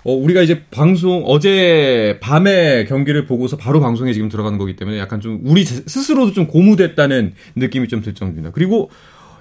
어, 0.05 0.13
우리가 0.13 0.43
이제 0.43 0.63
방송 0.71 1.25
어제 1.27 2.19
밤에 2.21 2.85
경기를 2.85 3.27
보고서 3.27 3.57
바로 3.57 3.81
방송에 3.81 4.13
지금 4.13 4.29
들어가는 4.29 4.59
거기 4.59 4.77
때문에 4.77 4.99
약간 4.99 5.21
좀 5.21 5.41
우리 5.45 5.65
스스로도 5.65 6.33
좀 6.33 6.47
고무됐다는 6.47 7.33
느낌이 7.57 7.89
좀 7.89 8.03
들 8.03 8.15
정도입니다. 8.15 8.51
그리고 8.53 8.91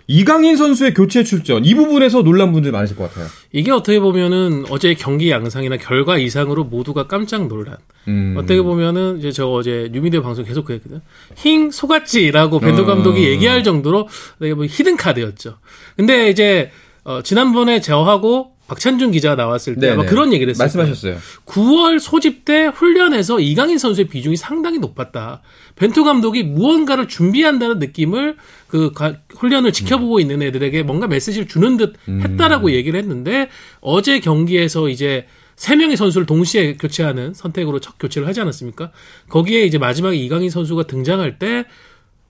이강인 0.07 0.57
선수의 0.57 0.93
교체 0.93 1.23
출전 1.23 1.63
이 1.63 1.73
부분에서 1.75 2.23
놀란 2.23 2.51
분들 2.51 2.71
많으실 2.71 2.95
것 2.97 3.09
같아요. 3.09 3.27
이게 3.53 3.71
어떻게 3.71 3.99
보면은 3.99 4.65
어제 4.69 4.93
경기 4.95 5.31
양상이나 5.31 5.77
결과 5.77 6.17
이상으로 6.17 6.65
모두가 6.65 7.07
깜짝 7.07 7.47
놀란. 7.47 7.77
음. 8.09 8.35
어떻게 8.37 8.61
보면은 8.61 9.19
이제 9.19 9.31
저 9.31 9.47
어제 9.47 9.89
뉴미디어 9.93 10.21
방송 10.21 10.43
계속 10.43 10.65
그랬거든. 10.65 10.99
힝 11.35 11.71
속았지라고 11.71 12.59
벤투 12.59 12.81
어. 12.81 12.85
감독이 12.85 13.23
얘기할 13.29 13.63
정도로 13.63 14.09
이게 14.41 14.53
뭐 14.53 14.65
히든 14.65 14.97
카드였죠. 14.97 15.57
근데 15.95 16.29
이제 16.29 16.71
어 17.05 17.21
지난번에 17.21 17.79
저하고 17.81 18.52
박찬준 18.67 19.11
기자가 19.11 19.35
나왔을 19.35 19.75
때 19.75 19.89
아마 19.89 20.03
네네. 20.03 20.09
그런 20.09 20.33
얘기를 20.33 20.51
했어요. 20.51 20.63
말씀하셨어요. 20.63 21.17
9월 21.45 21.99
소집 21.99 22.45
때 22.45 22.65
훈련에서 22.67 23.39
이강인 23.39 23.77
선수의 23.77 24.07
비중이 24.07 24.37
상당히 24.37 24.79
높았다. 24.79 25.41
벤투 25.75 26.03
감독이 26.03 26.43
무언가를 26.43 27.07
준비한다는 27.07 27.79
느낌을 27.79 28.37
그 28.67 28.91
가- 28.93 29.15
훈련을 29.35 29.73
지켜보고 29.73 30.19
있는 30.19 30.41
애들에게 30.41 30.83
뭔가 30.83 31.07
메시지를 31.07 31.47
주는 31.47 31.75
듯 31.77 31.95
했다라고 32.07 32.71
얘기를 32.71 32.97
했는데 32.99 33.49
어제 33.81 34.19
경기에서 34.19 34.87
이제 34.87 35.25
세 35.55 35.75
명의 35.75 35.95
선수를 35.97 36.25
동시에 36.25 36.77
교체하는 36.77 37.33
선택으로 37.33 37.79
첫 37.79 37.95
교체를 37.99 38.27
하지 38.27 38.41
않았습니까? 38.41 38.91
거기에 39.29 39.63
이제 39.65 39.77
마지막에 39.77 40.15
이강인 40.15 40.49
선수가 40.49 40.83
등장할 40.83 41.37
때 41.37 41.65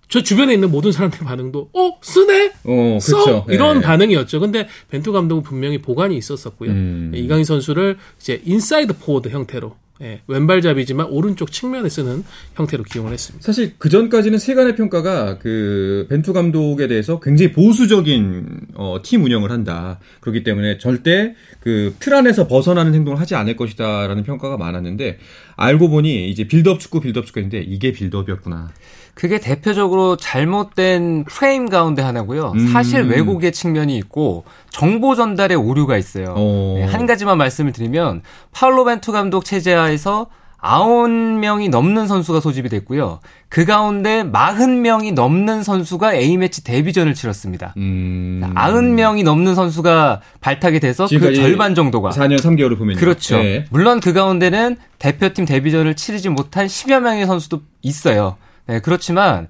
저 0.10 0.22
주변에 0.22 0.53
있는 0.53 0.69
모든 0.69 0.91
사람들의 0.91 1.25
반응도 1.25 1.69
어 1.74 1.91
쓰네 2.01 2.51
어, 2.65 2.98
써 3.01 3.24
그렇죠. 3.24 3.45
이런 3.50 3.77
예. 3.77 3.81
반응이었죠. 3.81 4.39
근데 4.39 4.67
벤투 4.91 5.12
감독은 5.12 5.43
분명히 5.43 5.81
복안이 5.82 6.15
있었었고요. 6.17 6.69
음. 6.72 7.12
이강인 7.15 7.45
선수를 7.45 7.98
이제 8.19 8.41
inside 8.46 8.98
forward 9.00 9.30
형태로 9.29 9.75
예, 10.01 10.22
왼발잡이지만 10.27 11.05
오른쪽 11.12 11.51
측면에 11.51 11.88
쓰는 11.88 12.24
형태로 12.55 12.83
기용을 12.83 13.13
했습니다. 13.13 13.45
사실 13.45 13.75
그 13.77 13.89
전까지는 13.89 14.38
세간의 14.39 14.75
평가가 14.75 15.38
그 15.38 16.07
벤투 16.10 16.33
감독에 16.33 16.88
대해서 16.88 17.19
굉장히 17.19 17.51
보수적인 17.53 18.60
어, 18.74 18.98
팀 19.03 19.24
운영을 19.24 19.51
한다. 19.51 20.00
그렇기 20.19 20.43
때문에 20.43 20.77
절대 20.79 21.36
그 21.60 21.93
틀 22.00 22.15
안에서 22.15 22.48
벗어나는 22.48 22.93
행동을 22.95 23.19
하지 23.19 23.36
않을 23.36 23.55
것이다라는 23.55 24.24
평가가 24.24 24.57
많았는데 24.57 25.19
알고 25.55 25.89
보니 25.89 26.29
이제 26.29 26.45
빌드업 26.45 26.79
축구 26.79 27.00
빌드업 27.00 27.25
축구인데 27.27 27.60
이게 27.62 27.91
build-up이었구나. 27.94 28.72
그게 29.13 29.39
대표적으로 29.39 30.15
잘못된 30.17 31.25
프레임 31.25 31.70
가운데 31.70 32.01
하나고요. 32.01 32.53
음. 32.55 32.67
사실 32.72 33.03
왜곡의 33.03 33.51
측면이 33.51 33.96
있고 33.98 34.43
정보 34.70 35.15
전달에 35.15 35.55
오류가 35.55 35.98
있어요. 35.98 36.34
어. 36.36 36.75
네, 36.77 36.84
한 36.86 37.05
가지만 37.05 37.38
말씀을 37.38 37.72
드리면 37.74 38.22
파울로 38.51 38.86
벤투 38.86 39.12
감독 39.12 39.46
체제하에서 39.46 40.27
9명이 40.63 41.70
넘는 41.70 42.08
선수가 42.08 42.39
소집이 42.39 42.70
됐고요. 42.70 43.20
그 43.50 43.65
가운데 43.65 44.24
40명이 44.24 45.13
넘는 45.13 45.62
선수가 45.62 46.15
A매치 46.15 46.63
데뷔전을 46.63 47.13
치렀습니다. 47.13 47.74
음. 47.75 48.41
90명이 48.55 49.24
넘는 49.25 49.55
선수가 49.55 50.22
발탁이 50.39 50.79
돼서 50.79 51.05
그 51.08 51.36
절반 51.36 51.75
정도가 51.75 52.12
4년 52.12 52.39
3개월을 52.39 52.77
보면 52.77 52.96
그렇죠. 52.96 53.38
네. 53.38 53.65
물론 53.72 54.00
그 54.00 54.13
가운데는 54.13 54.77
대표팀 55.00 55.46
데뷔전을 55.46 55.96
치르지 55.96 56.29
못한 56.29 56.65
10여 56.67 57.01
명의 57.01 57.25
선수도 57.25 57.62
있어요. 57.82 58.38
네, 58.67 58.79
그렇지만 58.79 59.48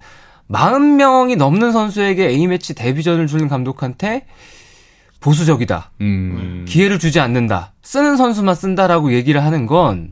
40명이 0.52 1.38
넘는 1.38 1.72
선수에게 1.72 2.28
A매치 2.28 2.76
데뷔전을 2.76 3.28
주는 3.28 3.48
감독한테 3.48 4.26
보수적이다. 5.20 5.92
음. 6.02 6.66
기회를 6.68 7.00
주지 7.00 7.20
않는다. 7.20 7.74
쓰는 7.82 8.18
선수만 8.18 8.56
쓴다라고 8.56 9.14
얘기를 9.14 9.44
하는 9.44 9.66
건 9.66 10.12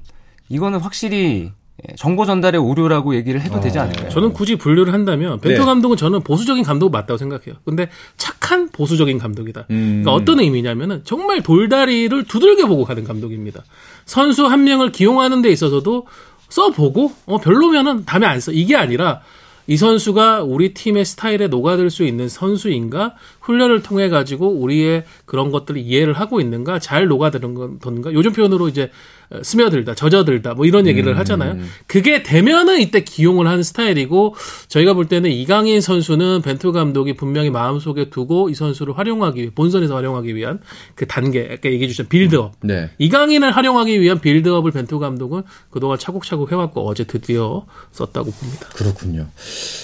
이거는 0.49 0.79
확실히 0.79 1.51
정보 1.97 2.25
전달의 2.25 2.61
오류라고 2.61 3.15
얘기를 3.15 3.41
해도 3.41 3.59
되지 3.59 3.79
않을까요? 3.79 4.09
저는 4.09 4.33
굳이 4.33 4.55
분류를 4.55 4.93
한다면 4.93 5.39
벤투 5.39 5.59
네. 5.59 5.65
감독은 5.65 5.97
저는 5.97 6.21
보수적인 6.21 6.63
감독 6.63 6.91
맞다고 6.91 7.17
생각해요. 7.17 7.55
근데 7.65 7.89
착한 8.17 8.69
보수적인 8.69 9.17
감독이다. 9.17 9.65
음. 9.71 10.01
그러니까 10.03 10.13
어떤 10.13 10.39
의미냐면은 10.39 11.01
정말 11.03 11.41
돌다리를 11.41 12.23
두들겨 12.25 12.67
보고 12.67 12.85
가는 12.85 13.03
감독입니다. 13.03 13.63
선수 14.05 14.45
한 14.45 14.63
명을 14.63 14.91
기용하는 14.91 15.41
데 15.41 15.49
있어서도 15.49 16.05
써보고 16.51 17.13
어 17.25 17.39
별로면은 17.39 18.05
다음에 18.05 18.27
안 18.27 18.39
써. 18.39 18.51
이게 18.51 18.75
아니라 18.75 19.21
이 19.67 19.77
선수가 19.77 20.43
우리 20.43 20.73
팀의 20.73 21.05
스타일에 21.05 21.47
녹아들 21.47 21.89
수 21.89 22.03
있는 22.03 22.27
선수인가? 22.27 23.15
훈련을 23.39 23.81
통해 23.83 24.09
가지고 24.09 24.49
우리의 24.49 25.05
그런 25.25 25.51
것들을 25.51 25.79
이해를 25.79 26.13
하고 26.13 26.41
있는가? 26.41 26.79
잘 26.79 27.07
녹아드는 27.07 27.79
건가? 27.79 28.13
요즘 28.13 28.33
표현으로 28.33 28.67
이제 28.67 28.83
어, 28.83 29.20
스며들다 29.43 29.95
젖어들다 29.95 30.53
뭐 30.53 30.65
이런 30.65 30.87
얘기를 30.87 31.17
하잖아요 31.17 31.57
그게 31.87 32.23
되면은 32.23 32.81
이때 32.81 33.03
기용을 33.03 33.47
하는 33.47 33.63
스타일이고 33.63 34.35
저희가 34.67 34.93
볼 34.93 35.07
때는 35.07 35.31
이강인 35.31 35.81
선수는 35.81 36.41
벤투 36.41 36.71
감독이 36.71 37.13
분명히 37.15 37.49
마음속에 37.49 38.09
두고 38.09 38.49
이 38.49 38.55
선수를 38.55 38.97
활용하기 38.97 39.41
위해 39.41 39.51
본선에서 39.53 39.95
활용하기 39.95 40.35
위한 40.35 40.59
그 40.95 41.07
단계 41.07 41.49
아까 41.51 41.69
얘기해 41.69 41.87
주신 41.87 42.07
빌드업 42.07 42.53
네. 42.63 42.89
이강인을 42.97 43.51
활용하기 43.51 43.99
위한 44.01 44.19
빌드업을 44.19 44.71
벤투 44.71 44.99
감독은 44.99 45.43
그동안 45.69 45.97
차곡차곡 45.97 46.51
해왔고 46.51 46.87
어제 46.87 47.03
드디어 47.03 47.65
썼다고 47.91 48.31
봅니다. 48.31 48.67
그렇군요. 48.75 49.27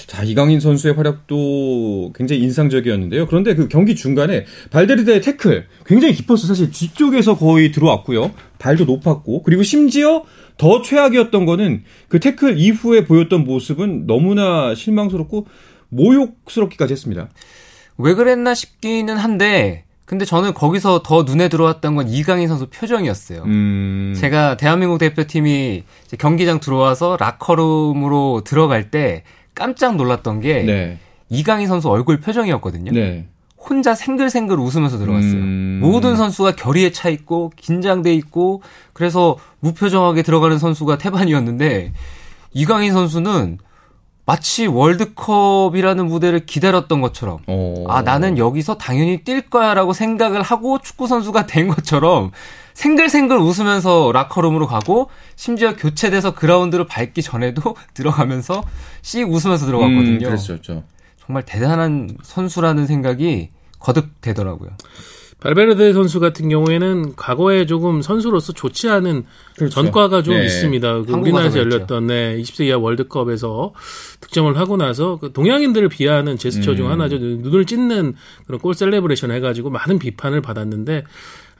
자, 0.08 0.24
이강인 0.24 0.60
선수의 0.60 0.94
활약도 0.94 2.14
굉장히 2.16 2.42
인상적이었는데요. 2.44 3.28
그런데 3.28 3.56
그 3.56 3.68
경기 3.68 3.96
중간에 3.96 4.46
발데르데의 4.72 5.22
태클 5.22 5.68
굉장히 5.86 6.14
깊었어. 6.14 6.48
사실 6.48 6.72
뒤쪽에서 6.72 7.38
거의 7.38 7.72
들어왔고요. 7.72 8.32
발도 8.60 8.86
높았고 8.86 9.44
그리고 9.44 9.64
심지어 9.64 10.24
더 10.58 10.82
최악이었던 10.82 11.46
거는 11.46 11.84
그 12.08 12.20
태클 12.20 12.58
이후에 12.58 13.06
보였던 13.06 13.44
모습은 13.44 14.08
너무나 14.08 14.74
실망스럽고 14.76 15.48
모욕스럽기까지 15.90 16.94
했습니다. 16.94 17.30
왜 17.98 18.14
그랬나 18.14 18.54
싶기는 18.54 19.16
한데 19.16 19.86
근데 20.06 20.24
저는 20.24 20.54
거기서 20.54 21.04
더 21.04 21.24
눈에 21.24 21.50
들어왔던 21.50 21.96
건 21.96 22.08
이강인 22.08 22.48
선수 22.48 22.68
표정이었어요. 22.68 23.44
음. 23.44 24.16
제가 24.18 24.56
대한민국 24.56 25.00
대표팀이 25.00 25.84
경기장 26.18 26.62
들어와서 26.62 27.18
라커룸으로 27.20 28.44
들어갈 28.46 28.90
때 28.90 29.24
깜짝 29.54 29.98
놀랐던 29.98 30.40
게 30.40 30.64
네. 30.64 31.00
이강인 31.30 31.68
선수 31.68 31.90
얼굴 31.90 32.22
표정이었거든요. 32.22 32.94
네. 32.94 33.28
혼자 33.70 33.96
생글생글 33.96 34.58
웃으면서 34.60 34.98
들어갔어요. 34.98 35.34
음. 35.34 35.80
모든 35.82 36.16
선수가 36.16 36.54
결의에 36.54 36.92
차 36.92 37.10
있고 37.10 37.52
긴장돼 37.56 38.14
있고 38.16 38.62
그래서 38.94 39.38
무표정하게 39.60 40.22
들어가는 40.24 40.58
선수가 40.58 40.98
태반이었는데 40.98 41.94
이강인 42.54 42.94
선수는 42.94 43.60
마치 44.26 44.68
월드컵이라는 44.68 46.06
무대를 46.06 46.46
기다렸던 46.46 47.00
것처럼 47.00 47.40
어. 47.48 47.86
아 47.88 48.02
나는 48.02 48.38
여기서 48.38 48.78
당연히 48.78 49.24
뛸 49.24 49.50
거야라고 49.50 49.94
생각을 49.94 50.42
하고 50.42 50.80
축구 50.80 51.08
선수가 51.08 51.46
된 51.46 51.70
것처럼 51.70 52.32
생글생글 52.74 53.38
웃으면서 53.38 54.12
라커룸으로 54.14 54.68
가고 54.68 55.10
심지어 55.36 55.76
교체돼서 55.76 56.36
그라운드를 56.36 56.88
밟기 56.88 57.22
전에도 57.22 57.76
들어가면서 57.96 58.64
씩 59.02 59.30
웃으면서 59.30 59.66
들어갔거든요. 59.66 60.18
음, 60.18 60.20
그랬었죠. 60.20 60.84
정말 61.26 61.44
대단한 61.44 62.18
선수라는 62.22 62.86
생각이 62.86 63.50
거듭 63.80 64.06
되더라고요. 64.22 64.72
발베르데 65.40 65.94
선수 65.94 66.20
같은 66.20 66.50
경우에는 66.50 67.16
과거에 67.16 67.68
조금 67.68 68.02
선수로서 68.02 68.54
좋지 68.54 68.90
않은 68.90 69.26
그렇죠. 69.56 69.74
전과가 69.76 70.24
좀 70.24 70.34
네. 70.34 70.46
있습니다. 70.46 70.94
그 71.04 71.12
한국 71.12 71.28
우리나라에서. 71.28 71.60
열렸던 71.60 72.08
네, 72.08 72.38
20세 72.42 72.66
이하 72.66 72.80
월드컵에서 72.80 73.74
득점을 74.22 74.58
하고 74.58 74.78
나서 74.78 75.20
그 75.20 75.32
동양인들을 75.34 75.90
비하하는 75.90 76.38
제스처 76.38 76.76
중 76.76 76.88
음. 76.88 76.92
하나죠. 76.92 77.20
눈을 77.20 77.66
찢는 77.66 78.16
그런 78.48 78.60
골 78.60 78.74
celebration 78.74 79.30
해가지고 79.32 79.70
많은 79.70 80.00
비판을 80.00 80.42
받았는데 80.42 81.04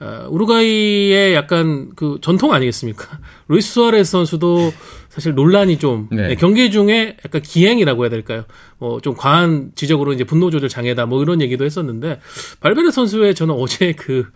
어, 0.00 0.26
우루과이의 0.28 1.34
약간 1.34 1.90
그 1.94 2.18
전통 2.20 2.52
아니겠습니까? 2.52 3.18
루이스 3.48 3.74
수아레스 3.74 4.10
선수도 4.10 4.72
사실 5.18 5.34
논란이 5.34 5.78
좀 5.78 6.06
네. 6.12 6.28
네, 6.28 6.34
경기 6.36 6.70
중에 6.70 7.16
약간 7.24 7.42
기행이라고 7.42 8.04
해야 8.04 8.08
될까요? 8.08 8.44
뭐좀 8.78 9.14
과한 9.16 9.72
지적으로 9.74 10.12
이제 10.12 10.22
분노 10.22 10.48
조절 10.48 10.68
장애다 10.68 11.06
뭐 11.06 11.20
이런 11.20 11.40
얘기도 11.40 11.64
했었는데 11.64 12.20
발베르 12.60 12.92
선수의 12.92 13.34
저는 13.34 13.52
어제 13.52 13.94
그 13.94 14.26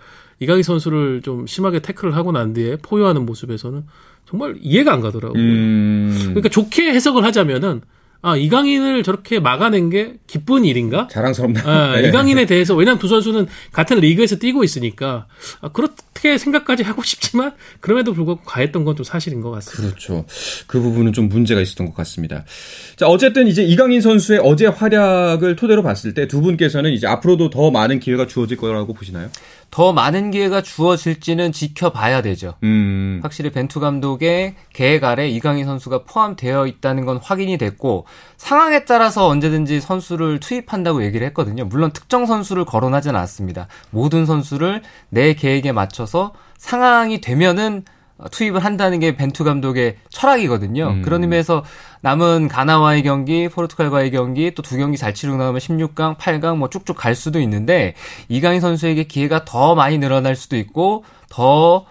이강인 0.41 0.65
선수를 0.65 1.23
좀 1.23 1.47
심하게 1.47 1.79
태클을 1.79 2.17
하고 2.17 2.33
난 2.33 2.53
뒤에 2.53 2.79
포효하는 2.83 3.25
모습에서는 3.25 3.85
정말 4.29 4.57
이해가 4.61 4.93
안 4.93 5.01
가더라고요. 5.01 5.41
음. 5.41 6.19
그러니까 6.25 6.49
좋게 6.49 6.91
해석을 6.91 7.23
하자면은 7.23 7.83
아 8.25 8.37
이강인을 8.37 9.03
저렇게 9.03 9.41
막아낸 9.41 9.91
게 9.91 10.15
기쁜 10.29 10.65
일인가? 10.65 11.09
자랑스럽나? 11.11 11.61
아, 11.65 11.97
네. 12.01 12.09
이강인에 12.09 12.47
대해서 12.47 12.75
왜냐하면 12.77 13.01
두 13.01 13.09
선수는 13.09 13.49
같은 13.73 13.99
리그에서 13.99 14.37
뛰고 14.37 14.63
있으니까 14.63 15.27
아, 15.61 15.69
그렇게 15.71 16.39
생각까지 16.39 16.85
하고 16.85 17.03
싶지만 17.03 17.53
그럼에도 17.81 18.13
불구하고 18.15 18.43
과했던 18.45 18.85
건 18.85 18.93
좀 18.95 19.05
사실인 19.05 19.41
것 19.41 19.51
같습니다. 19.51 19.89
그렇죠. 19.97 20.25
그 20.67 20.79
부분은 20.81 21.13
좀 21.15 21.29
문제가 21.29 21.61
있었던 21.63 21.87
것 21.87 21.95
같습니다. 21.97 22.45
자, 22.97 23.07
어쨌든 23.09 23.49
이제 23.49 23.63
이강인 23.65 24.01
선수의 24.03 24.39
어제 24.43 24.67
활약을 24.67 25.57
토대로 25.57 25.83
봤을 25.83 26.15
때 26.15 26.29
두 26.29 26.41
분께서는 26.43 26.93
이제 26.93 27.07
앞으로도 27.07 27.51
더 27.51 27.71
많은 27.71 27.99
기회가 28.01 28.27
주어질 28.27 28.57
거라고 28.59 28.93
보시나요? 28.95 29.29
더 29.73 29.95
많은 29.95 30.31
기회가 30.31 30.61
주어질지는 30.61 31.51
지켜봐야 31.51 32.21
되죠. 32.21 32.55
음. 32.63 33.21
확실히 33.23 33.51
벤투 33.51 33.81
감독의 33.81 34.55
계획 34.75 35.03
아래 35.03 35.27
이강인 35.27 35.65
선수가 35.65 36.05
포함되어 36.05 36.67
있다는 36.67 37.07
건 37.07 37.17
확인이 37.17 37.57
됐고 37.57 38.05
상황에 38.37 38.85
따라서 38.85 39.27
언제든지 39.27 39.81
선수를 39.81 40.41
투입한다고 40.41 41.03
얘기를 41.05 41.27
했거든요. 41.29 41.65
물론 41.65 41.91
특정 41.91 42.27
선수를 42.27 42.67
거론하지는 42.67 43.17
않았습니다. 43.17 43.67
모든 43.89 44.27
선수를 44.27 44.83
내 45.09 45.33
계획에 45.33 45.73
맞춰서 45.73 46.35
상황이 46.59 47.23
되면은 47.23 47.85
어, 47.87 48.02
투입을 48.31 48.65
한다는 48.65 49.01
게 49.01 49.17
벤투 49.17 49.45
감독의 49.45 49.97
철학이거든요. 50.11 50.89
음. 50.89 51.03
그런 51.03 51.23
의미에서 51.23 51.65
남은 52.03 52.49
가나와의 52.49 53.03
경기, 53.03 53.49
포르투갈과의 53.49 54.11
경기, 54.11 54.55
또 54.55 54.63
두 54.63 54.77
경기 54.77 54.97
잘 54.97 55.13
치르고 55.13 55.37
나면 55.39 55.59
16강, 55.59 56.17
8강 56.17 56.57
뭐 56.57 56.71
쭉쭉 56.71 56.97
갈 56.97 57.15
수도 57.15 57.41
있는데 57.41 57.95
이강인 58.29 58.61
선수에게 58.61 59.05
기회가 59.05 59.45
더 59.45 59.75
많이 59.75 59.99
늘어날 59.99 60.37
수도 60.37 60.57
있고 60.57 61.05
더 61.29 61.85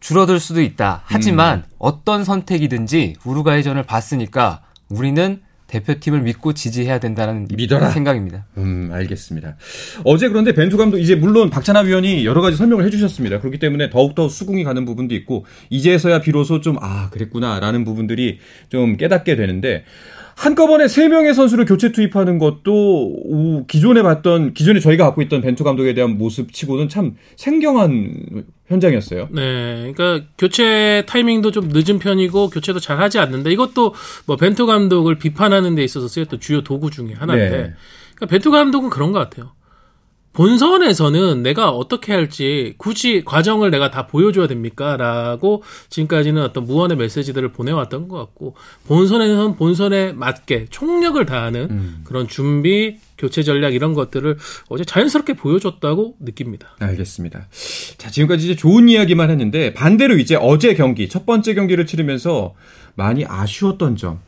줄어들 0.00 0.38
수도 0.40 0.62
있다. 0.62 1.02
하지만 1.04 1.64
어떤 1.78 2.24
선택이든지 2.24 3.16
우루과이전을 3.24 3.82
봤으니까 3.82 4.62
우리는 4.88 5.42
대표팀을 5.68 6.22
믿고 6.22 6.54
지지해야 6.54 6.98
된다는 6.98 7.46
믿어라. 7.54 7.90
생각입니다. 7.90 8.46
음, 8.56 8.88
알겠습니다. 8.92 9.56
어제 10.04 10.28
그런데 10.28 10.52
벤투 10.54 10.76
감독 10.76 10.98
이제 10.98 11.14
물론 11.14 11.50
박찬하 11.50 11.82
위원이 11.82 12.24
여러 12.24 12.40
가지 12.40 12.56
설명을 12.56 12.84
해주셨습니다. 12.86 13.38
그렇기 13.40 13.58
때문에 13.58 13.90
더욱더 13.90 14.28
수긍이 14.28 14.64
가는 14.64 14.84
부분도 14.84 15.14
있고 15.14 15.44
이제서야 15.70 16.20
비로소 16.22 16.60
좀 16.60 16.78
아 16.80 17.10
그랬구나라는 17.10 17.84
부분들이 17.84 18.38
좀 18.70 18.96
깨닫게 18.96 19.36
되는데 19.36 19.84
한꺼번에 20.38 20.86
세 20.86 21.08
명의 21.08 21.34
선수를 21.34 21.64
교체 21.64 21.90
투입하는 21.90 22.38
것도 22.38 23.12
우, 23.24 23.64
기존에 23.66 24.02
봤던 24.02 24.54
기존에 24.54 24.78
저희가 24.78 25.04
갖고 25.04 25.20
있던 25.22 25.40
벤투 25.40 25.64
감독에 25.64 25.94
대한 25.94 26.16
모습치고는 26.16 26.88
참 26.88 27.16
생경한 27.34 28.44
현장이었어요. 28.68 29.30
네, 29.32 29.92
그러니까 29.92 30.28
교체 30.38 31.02
타이밍도 31.08 31.50
좀 31.50 31.70
늦은 31.72 31.98
편이고 31.98 32.50
교체도 32.50 32.78
잘 32.78 33.00
하지 33.00 33.18
않는데 33.18 33.50
이것도 33.50 33.94
뭐 34.26 34.36
벤투 34.36 34.66
감독을 34.66 35.18
비판하는 35.18 35.74
데 35.74 35.82
있어서 35.82 36.06
쓰였던 36.06 36.38
주요 36.38 36.62
도구 36.62 36.92
중에 36.92 37.14
하나인데, 37.14 37.50
네. 37.50 37.74
그러니까 38.14 38.26
벤투 38.26 38.52
감독은 38.52 38.90
그런 38.90 39.10
것 39.10 39.18
같아요. 39.18 39.50
본선에서는 40.32 41.42
내가 41.42 41.70
어떻게 41.70 42.12
할지 42.12 42.74
굳이 42.78 43.22
과정을 43.24 43.70
내가 43.70 43.90
다 43.90 44.06
보여줘야 44.06 44.46
됩니까? 44.46 44.96
라고 44.96 45.62
지금까지는 45.88 46.42
어떤 46.42 46.64
무언의 46.64 46.96
메시지들을 46.96 47.52
보내왔던 47.52 48.08
것 48.08 48.16
같고, 48.18 48.54
본선에서는 48.86 49.56
본선에 49.56 50.12
맞게 50.12 50.66
총력을 50.70 51.24
다하는 51.26 52.02
그런 52.04 52.28
준비, 52.28 52.98
교체 53.18 53.42
전략 53.42 53.74
이런 53.74 53.94
것들을 53.94 54.38
어제 54.68 54.84
자연스럽게 54.84 55.34
보여줬다고 55.34 56.16
느낍니다. 56.20 56.76
알겠습니다. 56.78 57.48
자, 57.96 58.10
지금까지 58.10 58.44
이제 58.44 58.54
좋은 58.54 58.88
이야기만 58.88 59.30
했는데 59.30 59.74
반대로 59.74 60.16
이제 60.18 60.36
어제 60.36 60.74
경기 60.74 61.08
첫 61.08 61.26
번째 61.26 61.54
경기를 61.54 61.84
치르면서 61.84 62.54
많이 62.94 63.24
아쉬웠던 63.26 63.96
점, 63.96 64.20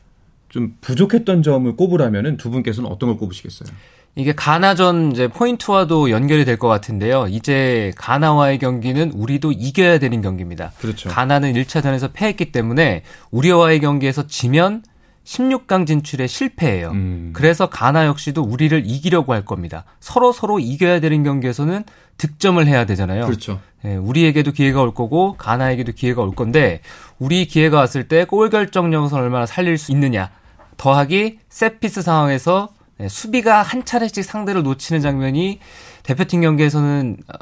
좀 0.48 0.74
부족했던 0.80 1.44
점을 1.44 1.76
꼽으라면은 1.76 2.36
두 2.36 2.50
분께서는 2.50 2.90
어떤 2.90 3.10
걸 3.10 3.18
꼽으시겠어요? 3.18 3.70
이게 4.16 4.32
가나전 4.34 5.12
이제 5.12 5.28
포인트와도 5.28 6.10
연결이 6.10 6.44
될 6.44 6.56
것 6.58 6.68
같은데요. 6.68 7.26
이제 7.28 7.92
가나와의 7.96 8.58
경기는 8.58 9.12
우리도 9.12 9.52
이겨야 9.52 9.98
되는 9.98 10.20
경기입니다. 10.20 10.72
그렇죠. 10.80 11.08
가나는 11.08 11.52
1차전에서 11.54 12.10
패했기 12.12 12.52
때문에 12.52 13.02
우리와의 13.30 13.80
경기에서 13.80 14.26
지면 14.26 14.82
16강 15.24 15.86
진출에 15.86 16.26
실패해요. 16.26 16.90
음. 16.90 17.30
그래서 17.34 17.68
가나 17.68 18.06
역시도 18.06 18.42
우리를 18.42 18.82
이기려고 18.84 19.32
할 19.32 19.44
겁니다. 19.44 19.84
서로 20.00 20.32
서로 20.32 20.58
이겨야 20.58 20.98
되는 21.00 21.22
경기에서는 21.22 21.84
득점을 22.18 22.66
해야 22.66 22.84
되잖아요. 22.86 23.26
그렇죠. 23.26 23.60
예, 23.84 23.94
우리에게도 23.94 24.52
기회가 24.52 24.82
올 24.82 24.92
거고 24.92 25.34
가나에게도 25.36 25.92
기회가 25.92 26.20
올 26.22 26.34
건데 26.34 26.80
우리 27.18 27.46
기회가 27.46 27.78
왔을 27.78 28.08
때 28.08 28.24
골 28.24 28.50
결정력을 28.50 29.16
얼마나 29.16 29.46
살릴 29.46 29.78
수 29.78 29.92
있느냐. 29.92 30.30
더하기 30.76 31.38
세피스 31.48 32.02
상황에서 32.02 32.68
예, 32.72 32.79
수비가 33.08 33.62
한 33.62 33.84
차례씩 33.84 34.24
상대를 34.24 34.62
놓치는 34.62 35.00
장면이 35.00 35.58
대표팀 36.02 36.40
경기에서는 36.40 37.16
어, 37.28 37.32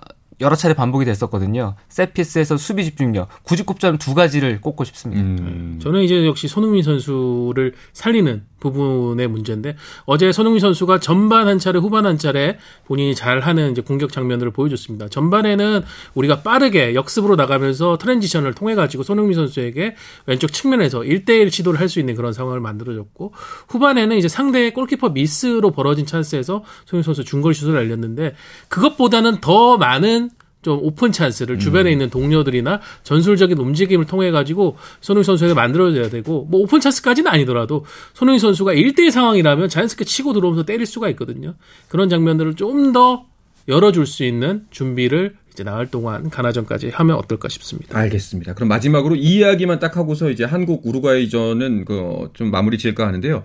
여러 0.41 0.55
차례 0.55 0.75
반복이 0.75 1.05
됐었거든요. 1.05 1.75
세피스에서 1.89 2.57
수비 2.57 2.85
집중력, 2.85 3.29
굳이 3.43 3.65
꼽자면 3.65 3.99
두 3.99 4.15
가지를 4.15 4.61
꼽고 4.61 4.85
싶습니다. 4.85 5.23
음. 5.23 5.81
저는 5.83 6.03
이제 6.03 6.25
역시 6.27 6.47
손흥민 6.47 6.83
선수를 6.83 7.75
살리는 7.93 8.45
부분의 8.61 9.29
문제인데 9.29 9.77
어제 10.05 10.33
손흥민 10.33 10.61
선수가 10.61 11.01
전반 11.01 11.49
한 11.49 11.59
차례 11.59 11.79
후반 11.79 12.07
한 12.07 12.17
차례 12.19 12.59
본인이 12.87 13.15
잘하는 13.15 13.73
이제 13.73 13.83
공격 13.83 14.13
장면들을 14.13 14.53
보여줬습니다. 14.53 15.09
전반에는 15.09 15.83
우리가 16.15 16.43
빠르게 16.43 16.95
역습으로 16.95 17.37
나가면서 17.37 17.99
transition을 17.99 18.55
통해 18.55 18.75
가지고 18.75 19.03
손흥민 19.03 19.35
선수에게 19.35 19.97
왼쪽 20.27 20.53
측면에서 20.53 21.01
1대1 21.01 21.51
시도를 21.51 21.81
할 21.81 21.89
수 21.89 22.01
있는 22.01 22.15
그런 22.15 22.35
상황을 22.35 22.61
만들어줬고 22.61 23.33
후반에는 23.69 24.17
이제 24.17 24.29
상대의 24.29 24.75
골키퍼 24.75 25.09
미스로 25.09 25.71
벌어진 25.71 26.05
찬스에서 26.05 26.63
손흥민 26.85 27.03
선수 27.03 27.25
중거리 27.25 27.55
슛을 27.55 27.73
날렸는데 27.73 28.35
그것보다는 28.69 29.41
더 29.41 29.79
많은 29.79 30.31
좀 30.63 30.79
오픈 30.83 31.13
찬스를 31.13 31.59
주변에 31.59 31.91
있는 31.93 32.11
동료들이나 32.11 32.81
전술적인 33.05 33.57
움직임을 33.59 34.07
통해 34.07 34.31
가지고 34.31 34.77
손흥민 35.01 35.25
선수에게 35.25 35.55
만들어줘야 35.55 36.09
되고 36.11 36.47
뭐 36.51 36.61
오픈 36.61 36.81
찬스까지는 36.81 37.31
아니더라도 37.31 37.85
손흥민 38.15 38.41
선수가 38.41 38.75
1대1 38.75 39.11
상황이라면 39.11 39.69
자연스럽게 39.69 40.05
치고 40.05 40.33
들어오면서 40.33 40.65
때릴 40.67 40.85
수가 40.87 41.09
있거든요. 41.11 41.55
그런 41.89 42.09
장면들을 42.09 42.55
좀 42.57 42.93
더 42.93 43.27
열어줄 43.69 44.07
수 44.07 44.25
있는 44.25 44.65
준비를 44.71 45.37
이제 45.53 45.63
나흘 45.63 45.89
동안 45.91 46.31
가나전까지 46.31 46.89
하면 46.89 47.17
어떨까 47.17 47.49
싶습니다. 47.51 47.99
알겠습니다. 47.99 48.55
그럼 48.55 48.69
마지막으로 48.69 49.15
이 49.17 49.37
이야기만 49.39 49.79
딱 49.79 49.97
하고서 49.97 50.31
이제 50.31 50.45
한국 50.45 50.87
우루과이전은 50.87 51.85
그 51.85 52.29
좀 52.35 52.51
마무리 52.51 52.79
지을까 52.79 53.07
하는데요. 53.07 53.43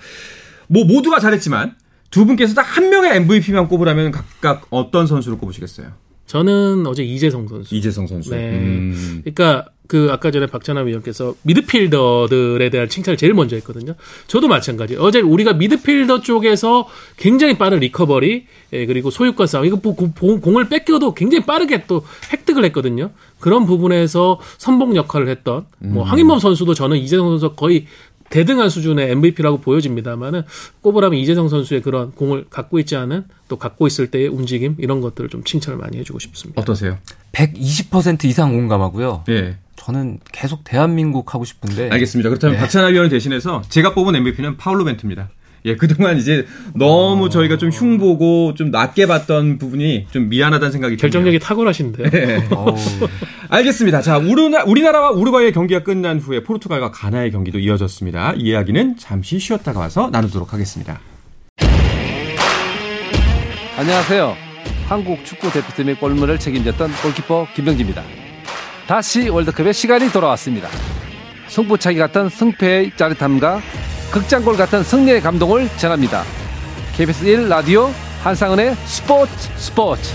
뭐 0.68 0.86
모두가 0.86 1.20
잘했지만 1.20 1.76
두 2.10 2.26
분께서 2.26 2.54
딱 2.54 2.62
한 2.78 2.90
명의 2.90 3.16
MVP만 3.18 3.68
꼽으라면 3.68 4.12
각각 4.12 4.66
어떤 4.70 5.08
선수를 5.08 5.38
꼽으시겠어요? 5.40 5.88
저는 6.26 6.86
어제 6.88 7.04
이재성 7.04 7.48
선수. 7.48 7.76
이재성 7.76 8.08
선수. 8.08 8.30
네. 8.32 8.52
음. 8.52 9.22
그러니까 9.24 9.66
그 9.88 10.08
아까 10.12 10.32
전에 10.32 10.48
박찬남 10.48 10.88
위원께서 10.88 11.36
미드필더들에 11.44 12.70
대한 12.70 12.88
칭찬을 12.90 13.18
제일 13.18 13.34
먼저 13.34 13.56
했거든요. 13.58 13.94
저도 14.28 14.48
마찬가지. 14.48 14.96
어제 14.98 15.20
우리가 15.20 15.54
미드필더 15.54 16.22
쪽에서 16.22 16.88
굉장히 17.18 17.58
빠른 17.58 17.80
recovery 17.80 18.46
예, 18.72 18.86
그리고 18.86 19.10
소유권 19.12 19.46
싸움 19.48 19.66
이거 19.66 19.76
보- 19.76 19.94
고- 19.96 20.12
공을 20.40 20.70
뺏겨도 20.70 21.14
굉장히 21.14 21.46
빠르게 21.46 21.86
또 21.86 22.04
획득을 22.32 22.64
했거든요. 22.66 23.12
그런 23.40 23.66
부분에서 23.66 24.40
선봉 24.58 24.96
역할을 24.96 25.28
했던 25.28 25.66
뭐 25.80 26.04
황인범 26.06 26.40
선수도 26.40 26.74
저는 26.74 26.98
이재성 26.98 27.30
선수 27.32 27.50
거의 27.56 27.86
대등한 28.30 28.70
수준의 28.70 29.12
MVP라고 29.12 29.60
보여집니다만은 29.60 30.44
꼽으라면 30.82 31.20
이재성 31.20 31.50
선수의 31.50 31.82
그런 31.82 32.12
공을 32.12 32.46
갖고 32.50 32.80
있지 32.80 32.96
않은 32.96 33.26
또 33.48 33.58
갖고 33.58 33.88
있을 33.88 34.10
때의 34.10 34.28
움직임 34.28 34.76
이런 34.80 35.02
것들을 35.02 35.30
좀 35.30 35.44
칭찬을 35.44 35.78
많이 35.78 35.98
해주고 35.98 36.20
싶습니다. 36.20 36.62
어떠세요? 36.62 36.98
120% 37.34 38.26
이상 38.26 38.54
공감하고요. 38.54 39.24
예. 39.30 39.58
저는 39.76 40.20
계속 40.32 40.64
대한민국 40.64 41.34
하고 41.34 41.46
싶은데 41.46 41.90
알겠습니다. 41.90 42.30
그렇다면 42.30 42.56
네. 42.56 42.62
박찬하 42.62 42.90
위원을 42.90 43.10
대신해서 43.10 43.64
제가 43.70 43.94
뽑은 43.94 44.16
MVP는 44.16 44.58
파울로 44.58 44.86
벤트입니다. 44.86 45.30
예, 45.66 45.76
그동안 45.76 46.18
이제 46.18 46.46
너무 46.76 47.30
저희가 47.30 47.58
좀 47.58 47.70
흉보고 47.70 48.54
좀 48.56 48.70
낮게 48.70 49.06
봤던 49.06 49.60
부분이 49.60 50.08
좀 50.12 50.28
미안하다는 50.28 50.72
생각이 50.72 50.98
결정력이 50.98 51.40
드네요. 51.40 51.48
탁월하신데요. 51.48 52.50
어우, 52.52 52.76
알겠습니다. 53.50 54.02
자, 54.02 54.18
우리나, 54.18 54.64
우리나라와 54.64 55.12
우루과이의 55.12 55.54
경기가 55.54 55.84
끝난 55.84 56.20
후에 56.20 56.44
포르투갈과 56.44 56.92
가나의 56.92 57.32
경기도 57.32 57.60
이어졌습니다. 57.60 58.34
이 58.36 58.50
이야기는 58.50 58.98
잠시 58.98 59.40
쉬었다가 59.40 59.80
와서 59.80 60.10
나누도록 60.12 60.52
하겠습니다. 60.52 61.00
안녕하세요. 63.78 64.36
한국 64.88 65.26
축구 65.26 65.52
대표팀의 65.52 65.96
골문을 65.96 66.40
책임졌던 66.40 66.92
골키퍼 67.02 67.48
김병지입니다. 67.56 68.04
다시 68.86 69.30
월드컵의 69.30 69.74
시간이 69.74 70.12
돌아왔습니다. 70.12 70.68
승부차기 71.48 71.98
같은 71.98 72.28
승패의 72.28 72.92
짜릿함과 72.98 73.62
극장골 74.14 74.56
같은 74.58 74.84
승리의 74.84 75.22
감동을 75.22 75.68
전합니다. 75.78 76.24
KBS 76.96 77.26
1 77.26 77.50
라디오 77.50 77.90
한상은의 78.22 78.76
스포츠 78.86 79.34
스포츠. 79.58 80.12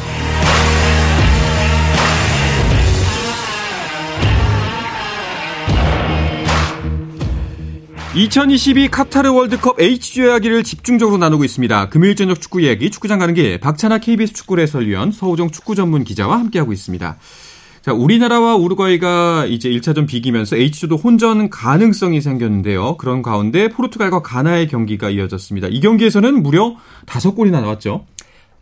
2022 8.15 8.89
카타르 8.89 9.33
월드컵 9.33 9.81
H조 9.81 10.23
이야기를 10.23 10.63
집중적으로 10.63 11.19
나누고 11.19 11.45
있습니다. 11.45 11.89
금요일 11.89 12.15
저녁 12.15 12.41
축구 12.41 12.61
이야기 12.61 12.91
축구장 12.91 13.19
가는 13.19 13.35
길 13.35 13.59
박찬아 13.59 13.99
KBS 13.99 14.33
축구 14.33 14.59
해설위원 14.61 15.11
서우정 15.11 15.51
축구 15.51 15.75
전문 15.75 16.05
기자와 16.05 16.39
함께하고 16.39 16.73
있습니다. 16.73 17.19
자, 17.83 17.93
우리나라와 17.93 18.57
우루과이가 18.57 19.47
이제 19.47 19.71
1차전 19.71 20.07
비기면서 20.07 20.57
H조도 20.57 20.97
혼전 20.97 21.49
가능성이 21.49 22.21
생겼는데요. 22.21 22.97
그런 22.97 23.23
가운데 23.23 23.69
포르투갈과 23.69 24.23
가나의 24.23 24.69
경기가 24.69 25.11
이어졌습니다. 25.11 25.69
이 25.69 25.81
경기에서는 25.81 26.43
무려 26.43 26.75
5골이나 27.07 27.61
나왔죠. 27.61 28.05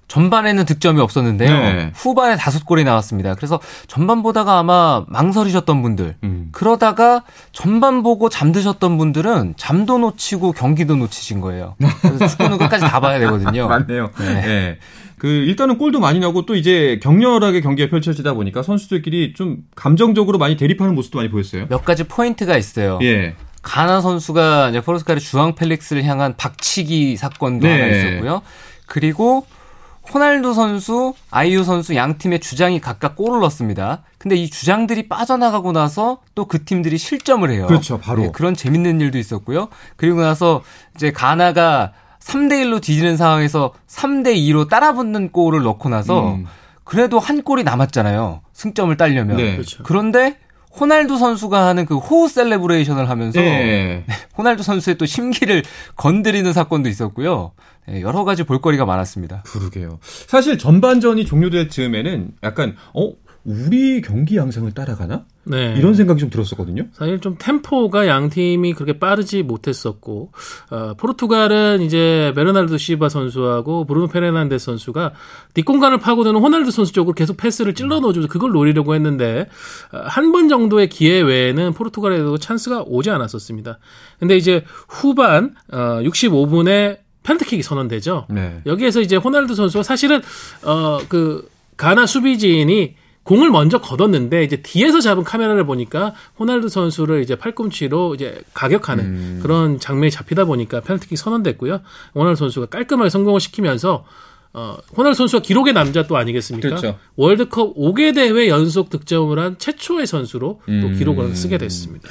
전반에는 0.08 0.64
득점이 0.64 1.00
없었는데요. 1.00 1.50
네. 1.50 1.92
후반에 1.94 2.36
다섯 2.36 2.64
골이 2.64 2.84
나왔습니다. 2.84 3.34
그래서 3.34 3.60
전반 3.88 4.22
보다가 4.22 4.58
아마 4.58 5.04
망설이셨던 5.08 5.82
분들, 5.82 6.14
음. 6.22 6.48
그러다가 6.52 7.24
전반 7.52 8.02
보고 8.02 8.28
잠드셨던 8.28 8.98
분들은 8.98 9.54
잠도 9.56 9.98
놓치고 9.98 10.52
경기도 10.52 10.96
놓치신 10.96 11.40
거예요. 11.40 11.74
그래서 12.02 12.26
축구는 12.28 12.58
끝까지 12.58 12.84
다 12.84 13.00
봐야 13.00 13.18
되거든요. 13.18 13.68
맞네요. 13.68 14.10
네. 14.18 14.34
네. 14.34 14.78
그 15.18 15.26
일단은 15.26 15.78
골도 15.78 15.98
많이 15.98 16.20
나고 16.20 16.44
또 16.44 16.54
이제 16.54 17.00
격렬하게 17.02 17.62
경기가 17.62 17.88
펼쳐지다 17.88 18.34
보니까 18.34 18.62
선수들끼리 18.62 19.32
좀 19.34 19.58
감정적으로 19.74 20.38
많이 20.38 20.56
대립하는 20.56 20.94
모습도 20.94 21.18
많이 21.18 21.30
보였어요. 21.30 21.66
몇 21.68 21.84
가지 21.84 22.04
포인트가 22.04 22.56
있어요. 22.56 22.98
예. 23.02 23.34
가나 23.62 24.00
선수가 24.00 24.70
이제 24.70 24.80
포르투갈의 24.80 25.20
주앙 25.20 25.54
펠릭스를 25.54 26.04
향한 26.04 26.36
박치기 26.36 27.16
사건도 27.16 27.66
네. 27.66 27.72
하나 27.72 27.86
있었고요. 27.86 28.42
그리고 28.86 29.46
호날두 30.12 30.54
선수, 30.54 31.14
아이유 31.30 31.64
선수 31.64 31.94
양 31.96 32.16
팀의 32.18 32.40
주장이 32.40 32.80
각각 32.80 33.16
골을 33.16 33.40
넣었습니다. 33.40 34.02
근데 34.18 34.36
이 34.36 34.48
주장들이 34.48 35.08
빠져나가고 35.08 35.72
나서 35.72 36.18
또 36.34 36.46
그 36.46 36.64
팀들이 36.64 36.96
실점을 36.96 37.48
해요. 37.50 37.66
그렇죠, 37.66 37.98
바로. 37.98 38.22
네, 38.22 38.30
그런 38.32 38.54
재밌는 38.54 39.00
일도 39.00 39.18
있었고요. 39.18 39.68
그리고 39.96 40.20
나서 40.20 40.62
이제 40.94 41.10
가나가 41.12 41.92
3대 42.20 42.52
1로 42.64 42.80
뒤지는 42.80 43.16
상황에서 43.16 43.72
3대 43.88 44.34
2로 44.36 44.68
따라붙는 44.68 45.32
골을 45.32 45.62
넣고 45.62 45.88
나서 45.88 46.34
음. 46.34 46.46
그래도 46.84 47.18
한 47.18 47.42
골이 47.42 47.64
남았잖아요. 47.64 48.42
승점을 48.52 48.96
따려면. 48.96 49.36
네. 49.36 49.52
그렇죠. 49.56 49.82
그런데 49.82 50.38
호날두 50.78 51.18
선수가 51.18 51.66
하는 51.66 51.86
그 51.86 51.96
호우 51.96 52.28
셀레브레이션을 52.28 53.08
하면서 53.08 53.40
예. 53.40 54.04
호날두 54.36 54.62
선수의 54.62 54.96
또 54.98 55.06
심기를 55.06 55.62
건드리는 55.96 56.52
사건도 56.52 56.88
있었고요. 56.88 57.52
네, 57.88 58.00
여러 58.00 58.24
가지 58.24 58.42
볼거리가 58.42 58.84
많았습니다. 58.84 59.42
그러게요. 59.46 59.98
사실 60.26 60.58
전반전이 60.58 61.24
종료될 61.24 61.68
즈음에는 61.68 62.32
약간 62.42 62.76
어 62.94 63.12
우리 63.46 64.00
경기 64.00 64.36
양상을 64.36 64.70
따라가나 64.72 65.24
네. 65.44 65.76
이런 65.78 65.94
생각이 65.94 66.18
좀 66.20 66.30
들었었거든요. 66.30 66.86
사실 66.92 67.20
좀 67.20 67.36
템포가 67.38 68.08
양 68.08 68.28
팀이 68.28 68.74
그렇게 68.74 68.98
빠르지 68.98 69.44
못했었고 69.44 70.32
어, 70.70 70.94
포르투갈은 70.98 71.80
이제 71.82 72.32
베르나르도 72.34 72.76
실바 72.76 73.08
선수하고 73.08 73.86
브루노 73.86 74.08
페르난데스 74.08 74.64
선수가 74.66 75.12
뒷공간을 75.54 75.98
파고드는 75.98 76.40
호날두 76.40 76.72
선수 76.72 76.92
쪽으로 76.92 77.14
계속 77.14 77.36
패스를 77.36 77.74
찔러 77.74 78.00
넣어주면서 78.00 78.32
그걸 78.32 78.50
노리려고 78.50 78.94
했는데 78.94 79.48
어, 79.92 80.00
한번 80.04 80.48
정도의 80.48 80.88
기회 80.88 81.20
외에는 81.20 81.72
포르투갈에도 81.74 82.38
찬스가 82.38 82.82
오지 82.86 83.10
않았었습니다. 83.10 83.78
근데 84.18 84.36
이제 84.36 84.64
후반 84.88 85.54
어, 85.72 86.00
65분에 86.02 86.98
페널티킥이 87.22 87.62
선언되죠. 87.62 88.26
네. 88.30 88.60
여기에서 88.66 89.00
이제 89.00 89.16
호날두 89.16 89.54
선수가 89.54 89.82
사실은 89.84 90.20
어 90.64 90.98
그 91.08 91.48
가나 91.76 92.06
수비진이 92.06 92.94
공을 93.26 93.50
먼저 93.50 93.80
걷었는데 93.80 94.44
이제 94.44 94.62
뒤에서 94.62 95.00
잡은 95.00 95.24
카메라를 95.24 95.66
보니까 95.66 96.14
호날두 96.38 96.68
선수를 96.68 97.22
이제 97.22 97.34
팔꿈치로 97.34 98.14
이제 98.14 98.40
가격하는 98.54 99.04
음. 99.04 99.40
그런 99.42 99.80
장면이 99.80 100.12
잡히다 100.12 100.44
보니까 100.44 100.80
페널티킥 100.80 101.18
선언됐고요. 101.18 101.80
호날두 102.14 102.38
선수가 102.38 102.66
깔끔하게 102.66 103.10
성공을 103.10 103.40
시키면서 103.40 104.04
어 104.52 104.76
호날두 104.96 105.16
선수가 105.18 105.42
기록의 105.42 105.72
남자 105.72 106.06
또 106.06 106.16
아니겠습니까? 106.16 106.68
그렇죠. 106.68 106.98
월드컵 107.16 107.74
5개 107.74 108.14
대회 108.14 108.48
연속 108.48 108.90
득점을 108.90 109.36
한 109.38 109.58
최초의 109.58 110.06
선수로 110.06 110.60
또 110.64 110.72
음. 110.72 110.94
기록을 110.96 111.34
쓰게 111.34 111.58
됐습니다. 111.58 112.08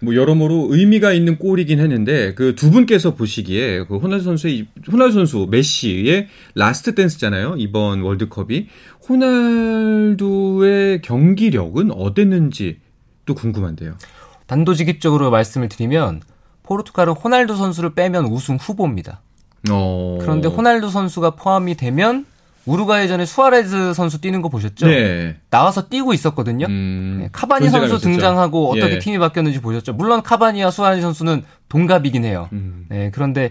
뭐 0.00 0.14
여러모로 0.14 0.68
의미가 0.70 1.12
있는 1.12 1.38
골이긴 1.38 1.80
했는데 1.80 2.34
그 2.34 2.54
두 2.54 2.70
분께서 2.70 3.14
보시기에 3.14 3.84
그 3.84 3.98
호날두 3.98 4.24
선수의 4.24 4.66
호날두 4.90 5.14
선수 5.14 5.46
메시의 5.50 6.28
last 6.54 6.94
dance잖아요. 6.94 7.56
이번 7.58 8.00
월드컵이 8.02 8.68
호날두의 9.08 11.02
경기력은 11.02 11.90
어땠는지 11.92 12.78
또 13.26 13.34
궁금한데요. 13.34 13.94
단도직입적으로 14.46 15.30
말씀을 15.30 15.68
드리면 15.68 16.22
포르투갈은 16.62 17.12
호날두 17.14 17.56
선수를 17.56 17.94
빼면 17.94 18.26
우승 18.26 18.56
후보입니다. 18.56 19.22
어. 19.70 20.18
그런데 20.20 20.48
호날두 20.48 20.90
선수가 20.90 21.30
포함이 21.30 21.76
되면 21.76 22.24
우루과이전에 22.68 23.24
수아레즈 23.24 23.94
선수 23.94 24.20
뛰는 24.20 24.42
거 24.42 24.48
보셨죠? 24.48 24.86
네. 24.86 25.36
나와서 25.50 25.88
뛰고 25.88 26.12
있었거든요. 26.12 26.66
음, 26.66 27.18
네, 27.22 27.28
카바니 27.32 27.70
선수. 27.70 27.98
등장하고 27.98 28.70
어떻게 28.72 28.94
예. 28.94 28.98
팀이 28.98 29.18
바뀌었는지 29.18 29.60
보셨죠? 29.60 29.94
물론 29.94 30.22
카바니와 30.22 30.70
수아레즈 30.70 31.00
선수는 31.02 31.44
동갑이긴 31.68 32.24
해요. 32.24 32.48
음. 32.52 32.86
네, 32.88 33.10
그런데 33.12 33.50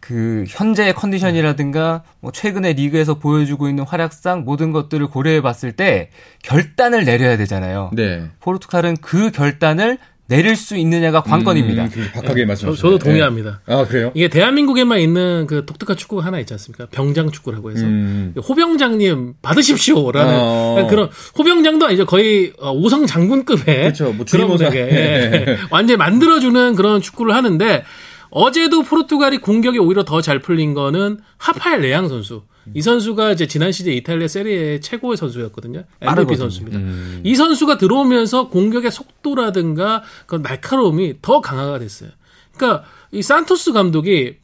그 0.00 0.44
현재의 0.48 0.94
컨디션이라든가 0.94 2.02
뭐 2.20 2.30
최근에 2.30 2.74
리그에서 2.74 3.14
보여주고 3.14 3.68
있는 3.68 3.84
활약상 3.84 4.44
모든 4.44 4.70
것들을 4.72 5.06
고려해 5.08 5.40
봤을 5.40 5.72
때 5.72 6.10
결단을 6.42 7.04
내려야 7.04 7.36
되잖아요. 7.36 7.90
네. 7.94 8.28
포르투갈은 8.40 8.98
그 9.00 9.30
결단을 9.30 9.98
내릴 10.26 10.56
수 10.56 10.76
있느냐가 10.76 11.22
관건입니다. 11.22 11.84
음, 11.84 11.90
그 11.92 12.10
박하게 12.12 12.42
저, 12.42 12.46
말씀하셨네요. 12.46 12.76
저도 12.76 12.98
동의합니다. 12.98 13.60
네. 13.66 13.74
아 13.74 13.84
그래요? 13.86 14.10
이게 14.14 14.28
대한민국에만 14.28 14.98
있는 15.00 15.46
그 15.46 15.66
독특한 15.66 15.96
축구가 15.96 16.24
하나 16.24 16.38
있지 16.40 16.54
않습니까? 16.54 16.86
병장 16.90 17.30
축구라고 17.30 17.70
해서 17.70 17.84
음. 17.84 18.34
호병장님 18.36 19.34
받으십시오라는 19.42 20.32
어. 20.34 20.86
그런 20.90 21.10
호병장도 21.38 21.86
아니죠 21.86 22.06
거의 22.06 22.52
어, 22.58 22.72
오성 22.72 23.06
장군급의 23.06 23.64
그렇죠. 23.64 24.12
뭐 24.12 24.24
그런. 24.28 24.48
분에게 24.48 24.78
예. 24.78 25.58
완전히 25.70 25.98
만들어주는 25.98 26.74
그런 26.74 27.02
축구를 27.02 27.34
하는데 27.34 27.84
어제도 28.30 28.82
포르투갈이 28.82 29.38
공격이 29.38 29.78
오히려 29.78 30.04
더 30.04 30.20
잘 30.22 30.38
풀린 30.38 30.72
거는 30.74 31.18
하파엘 31.36 31.82
레앙 31.82 32.08
선수. 32.08 32.42
이 32.72 32.80
선수가 32.80 33.32
이제 33.32 33.46
지난 33.46 33.72
시즌 33.72 33.92
이탈리아 33.92 34.26
세리에 34.28 34.80
최고의 34.80 35.16
선수였거든요. 35.16 35.84
MVP. 36.00 36.36
선수입니다. 36.36 36.78
이 37.24 37.34
선수가 37.34 37.76
들어오면서 37.78 38.48
공격의 38.48 38.90
속도라든가 38.90 40.02
그 40.26 40.36
날카로움이 40.36 41.16
더 41.20 41.40
강화가 41.40 41.78
됐어요. 41.78 42.10
그러니까 42.56 42.84
이 43.12 43.20
산토스 43.22 43.72
감독이 43.72 44.36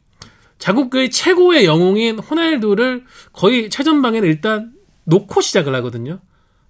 자국의 0.59 1.09
최고의 1.09 1.65
영웅인 1.65 2.19
호날두를 2.19 3.03
거의 3.33 3.69
최전방에는 3.69 4.27
일단 4.27 4.73
놓고 5.05 5.41
시작을 5.41 5.73
하거든요. 5.75 6.19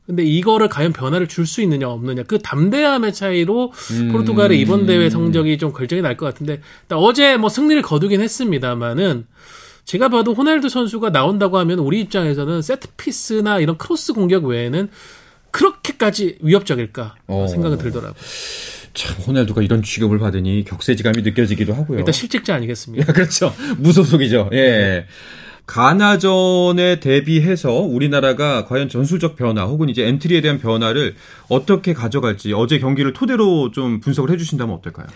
근데 0.06 0.24
이거를 0.24 0.68
과연 0.68 0.94
변화를 0.94 1.28
줄 1.28 1.46
수 1.46 1.62
있느냐 1.62 1.88
없느냐 1.90 2.24
그 2.24 2.40
담대함의 2.40 3.14
차이로 3.14 3.72
포르투갈의 4.12 4.60
이번 4.60 4.86
대회 4.86 5.10
성적이 5.10 5.58
좀 5.58 5.72
결정이 5.74 6.02
날 6.02 6.18
것 6.18 6.26
같은데 6.26 6.62
어제 6.90 7.38
뭐 7.38 7.50
승리를 7.50 7.82
거두긴 7.82 8.22
했습니다만은 8.22 9.26
제가 9.86 10.10
봐도 10.10 10.34
호날두 10.34 10.70
선수가 10.70 11.10
나온다고 11.10 11.58
하면 11.60 11.80
우리 11.80 12.00
입장에서는 12.02 12.62
set 12.62 12.90
piece나 12.98 13.60
이런 13.60 13.78
크로스 13.78 14.14
공격 14.14 14.46
외에는 14.46 14.90
그렇게까지 15.52 16.38
위협적일까 16.42 17.16
어. 17.28 17.48
생각은 17.50 17.78
들더라고요. 17.78 18.14
참 18.94 19.16
호날두가 19.26 19.62
이런 19.62 19.84
취급을 19.84 20.20
받으니 20.20 20.66
격세지감이 20.66 21.22
느껴지기도 21.22 21.74
하고요. 21.74 22.00
일단 22.00 22.14
실직자 22.14 22.56
아니겠습니까? 22.56 23.14
그렇죠. 23.14 23.54
무소속이죠. 23.78 24.50
예. 24.54 25.06
가나전에 25.66 27.00
대비해서 27.00 27.72
우리나라가 27.72 28.66
과연 28.66 28.90
전술적 28.90 29.38
변화 29.38 29.64
혹은 29.64 29.88
이제 29.88 30.06
엔트리에 30.06 30.42
대한 30.42 30.60
변화를 30.60 31.16
어떻게 31.48 31.94
가져갈지 31.94 32.52
어제 32.54 32.80
경기를 32.80 33.14
토대로 33.14 33.72
좀 33.72 34.02
분석을 34.02 34.32
해주신다면 34.32 34.76
어떨까요? 34.76 35.08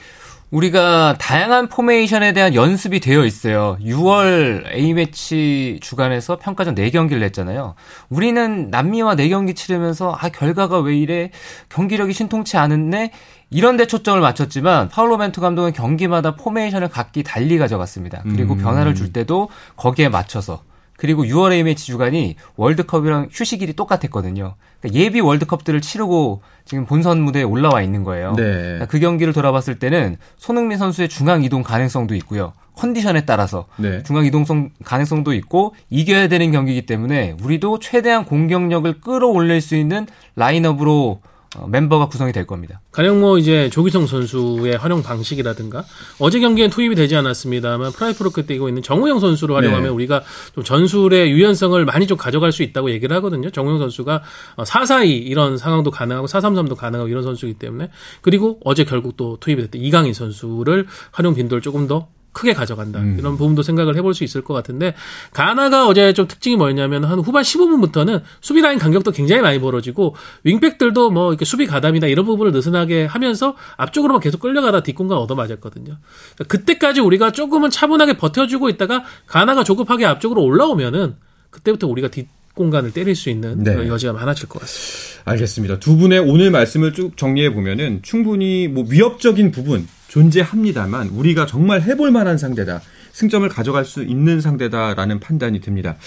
우리가 0.56 1.18
다양한 1.20 1.68
포메이션에 1.68 2.32
대한 2.32 2.56
연습이 2.56 3.02
되어 3.02 3.26
있어요. 3.26 3.78
6월 3.82 4.66
A매치 4.74 5.80
주간에서 5.82 6.38
평가전 6.38 6.76
4경기를 6.76 7.20
냈잖아요. 7.20 7.76
우리는 8.10 8.70
남미와 8.70 9.16
4경기 9.16 9.54
치르면서 9.54 10.16
아 10.18 10.30
결과가 10.30 10.80
왜 10.80 10.96
이래 10.96 11.32
경기력이 11.68 12.14
신통치 12.14 12.56
않은데 12.56 13.12
이런 13.50 13.76
데 13.76 13.86
초점을 13.86 14.22
맞췄지만 14.22 14.88
파울로 14.88 15.18
벤투 15.18 15.42
감독은 15.42 15.74
경기마다 15.74 16.36
포메이션을 16.36 16.88
각기 16.88 17.22
달리 17.22 17.58
가져갔습니다. 17.58 18.24
그리고 18.24 18.54
음. 18.54 18.60
변화를 18.60 18.96
줄 18.96 19.12
때도 19.12 19.50
거기에 19.76 20.08
맞춰서 20.08 20.62
그리고 20.98 21.24
6월 21.24 21.52
A매치 21.52 21.86
주간이 21.86 22.36
월드컵이랑 22.56 23.30
휴식일이 23.32 23.74
똑같았거든요. 23.74 24.56
그러니까 24.80 25.00
예비 25.00 25.20
월드컵들을 25.20 25.82
치르고 25.82 26.42
지금 26.64 26.86
본선 26.86 27.22
무대에 27.22 27.44
올라와 27.44 27.82
있는 27.82 28.04
거예요. 28.04 28.34
네. 28.36 28.44
그러니까 28.44 28.86
그 28.86 29.00
경기를 29.00 29.34
돌아봤을 29.34 29.78
때는 29.80 30.18
손흥민 30.38 30.78
선수의 30.78 31.10
중앙 31.10 31.44
이동 31.44 31.64
가능성도 31.64 32.16
있고요. 32.16 32.54
컨디션에 32.76 33.26
따라서 33.26 33.66
네. 33.78 34.04
중앙 34.04 34.26
이동성 34.26 34.70
가능성도 34.84 35.34
있고 35.34 35.76
이겨야 35.90 36.28
되는 36.28 36.52
경기이기 36.52 36.86
때문에 36.86 37.36
우리도 37.42 37.80
최대한 37.80 38.26
공격력을 38.26 39.02
끌어올릴 39.02 39.62
수 39.62 39.76
있는 39.76 40.08
라인업으로 40.36 41.20
어, 41.58 41.68
멤버가 41.68 42.08
구성이 42.08 42.32
될 42.32 42.46
겁니다. 42.46 42.82
가령 42.92 43.22
뭐 43.22 43.38
이제 43.38 43.70
조규성 43.70 44.08
선수의 44.08 44.78
활용 44.78 45.04
방식이라든가 45.04 45.86
어제 46.20 46.40
경기엔 46.40 46.70
투입이 46.70 46.96
되지 46.96 47.16
않았습니다만 47.16 47.92
프라이부르크 47.92 48.46
뛰고 48.46 48.68
있는 48.68 48.82
정우영 48.82 49.20
선수를 49.20 49.56
활용하면 49.56 49.84
네. 49.84 49.90
우리가 49.90 50.24
좀 50.54 50.64
전술의 50.64 51.32
유연성을 51.32 51.84
많이 51.86 52.08
좀 52.08 52.18
가져갈 52.18 52.52
수 52.52 52.64
있다고 52.64 52.92
얘기를 52.92 53.16
하거든요. 53.18 53.50
정우영 53.50 53.78
선수가 53.80 54.24
4-4-2 54.58 55.08
이런 55.08 55.58
상황도 55.58 55.92
가능하고 55.92 56.28
4-3-3도 56.28 56.76
가능하고 56.76 57.10
이런 57.10 57.24
선수이기 57.24 57.60
때문에 57.60 57.90
그리고 58.22 58.60
어제 58.64 58.84
결국 58.84 59.18
또 59.18 59.38
투입이 59.40 59.62
됐던 59.64 59.82
이강인 59.82 60.14
선수를 60.14 60.88
활용 61.12 61.36
빈도를 61.36 61.62
조금 61.62 61.88
더 61.88 62.08
크게 62.36 62.54
가져간다. 62.54 63.00
이런 63.18 63.38
부분도 63.38 63.64
생각을 63.64 63.96
해볼 63.96 64.14
수 64.14 64.26
있을 64.26 64.44
것 64.44 64.54
같은데 64.54 64.94
가나가 65.32 65.88
어제 65.88 66.12
좀 66.12 66.28
특징이 66.28 66.58
뭐였냐면 66.58 67.06
한 67.06 67.20
후반 67.20 67.44
15분부터는 67.44 68.22
수비 68.42 68.62
라인 68.62 68.78
간격도 68.78 69.12
굉장히 69.12 69.42
많이 69.42 69.60
벌어지고 69.60 70.16
윙백들도 70.44 71.12
뭐 71.12 71.32
이렇게 71.32 71.46
수비 71.46 71.66
가담이나 71.66 72.08
이런 72.08 72.26
부분을 72.26 72.52
느슨하게 72.52 73.06
하면서 73.06 73.56
앞쪽으로만 73.78 74.22
계속 74.22 74.42
끌려가다 74.42 74.84
뒷공간 74.84 75.18
얻어맞았거든요. 75.18 75.96
그러니까 76.36 76.44
그때까지 76.48 77.00
우리가 77.00 77.32
조금은 77.32 77.70
차분하게 77.70 78.18
버텨주고 78.18 78.68
있다가 78.70 79.06
가나가 79.26 79.64
조급하게 79.64 80.06
앞쪽으로 80.06 80.44
올라오면은 80.44 81.16
그때부터 81.52 81.88
우리가 81.88 82.10
뒷 82.10 82.28
공간을 82.54 82.92
때릴 82.92 83.16
수 83.16 83.30
있는 83.30 83.64
네. 83.64 83.88
여지가 83.88 84.14
많아질 84.14 84.50
것 84.50 84.60
같습니다. 84.60 85.32
알겠습니다. 85.32 85.80
두 85.80 85.96
분의 85.98 86.20
오늘 86.20 86.52
말씀을 86.52 86.94
쭉 86.94 87.16
정리해 87.18 87.54
보면은 87.54 88.02
충분히 88.02 88.68
뭐 88.68 88.86
위협적인 88.90 89.52
부분 89.52 89.88
존재합니다만 90.16 91.10
우리가 91.10 91.46
정말 91.46 91.82
해볼 91.82 92.10
만한 92.10 92.38
상대다. 92.38 92.82
승점을 93.12 93.48
가져갈 93.50 93.84
수 93.84 94.02
있는 94.02 94.40
상대다라는 94.40 95.20
판단이 95.20 95.60
듭니다. 95.60 95.98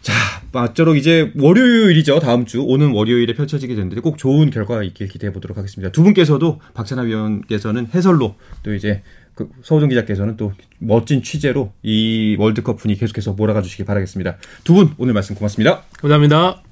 자, 0.00 0.12
맞도록 0.50 0.96
이제 0.96 1.30
월요일이죠. 1.38 2.18
다음 2.18 2.46
주 2.46 2.62
오는 2.62 2.90
월요일에 2.90 3.34
펼쳐지게 3.34 3.76
되는데 3.76 4.00
꼭 4.00 4.18
좋은 4.18 4.50
결과가 4.50 4.82
있길 4.82 5.06
기대해 5.06 5.32
보도록 5.32 5.56
하겠습니다. 5.56 5.92
두 5.92 6.02
분께서도 6.02 6.60
박찬하 6.74 7.04
위원께서는 7.04 7.86
해설로 7.94 8.34
또 8.64 8.74
이제 8.74 9.02
그 9.36 9.48
서우정 9.62 9.88
기자께서는 9.90 10.36
또 10.36 10.52
멋진 10.78 11.22
취재로 11.22 11.72
이 11.84 12.34
월드컵 12.40 12.76
분위 12.76 12.96
계속해서 12.96 13.34
몰아가 13.34 13.62
주시기 13.62 13.84
바라겠습니다. 13.84 14.38
두 14.64 14.74
분 14.74 14.90
오늘 14.98 15.14
말씀 15.14 15.36
고맙습니다. 15.36 15.84
감사합니다. 16.00 16.71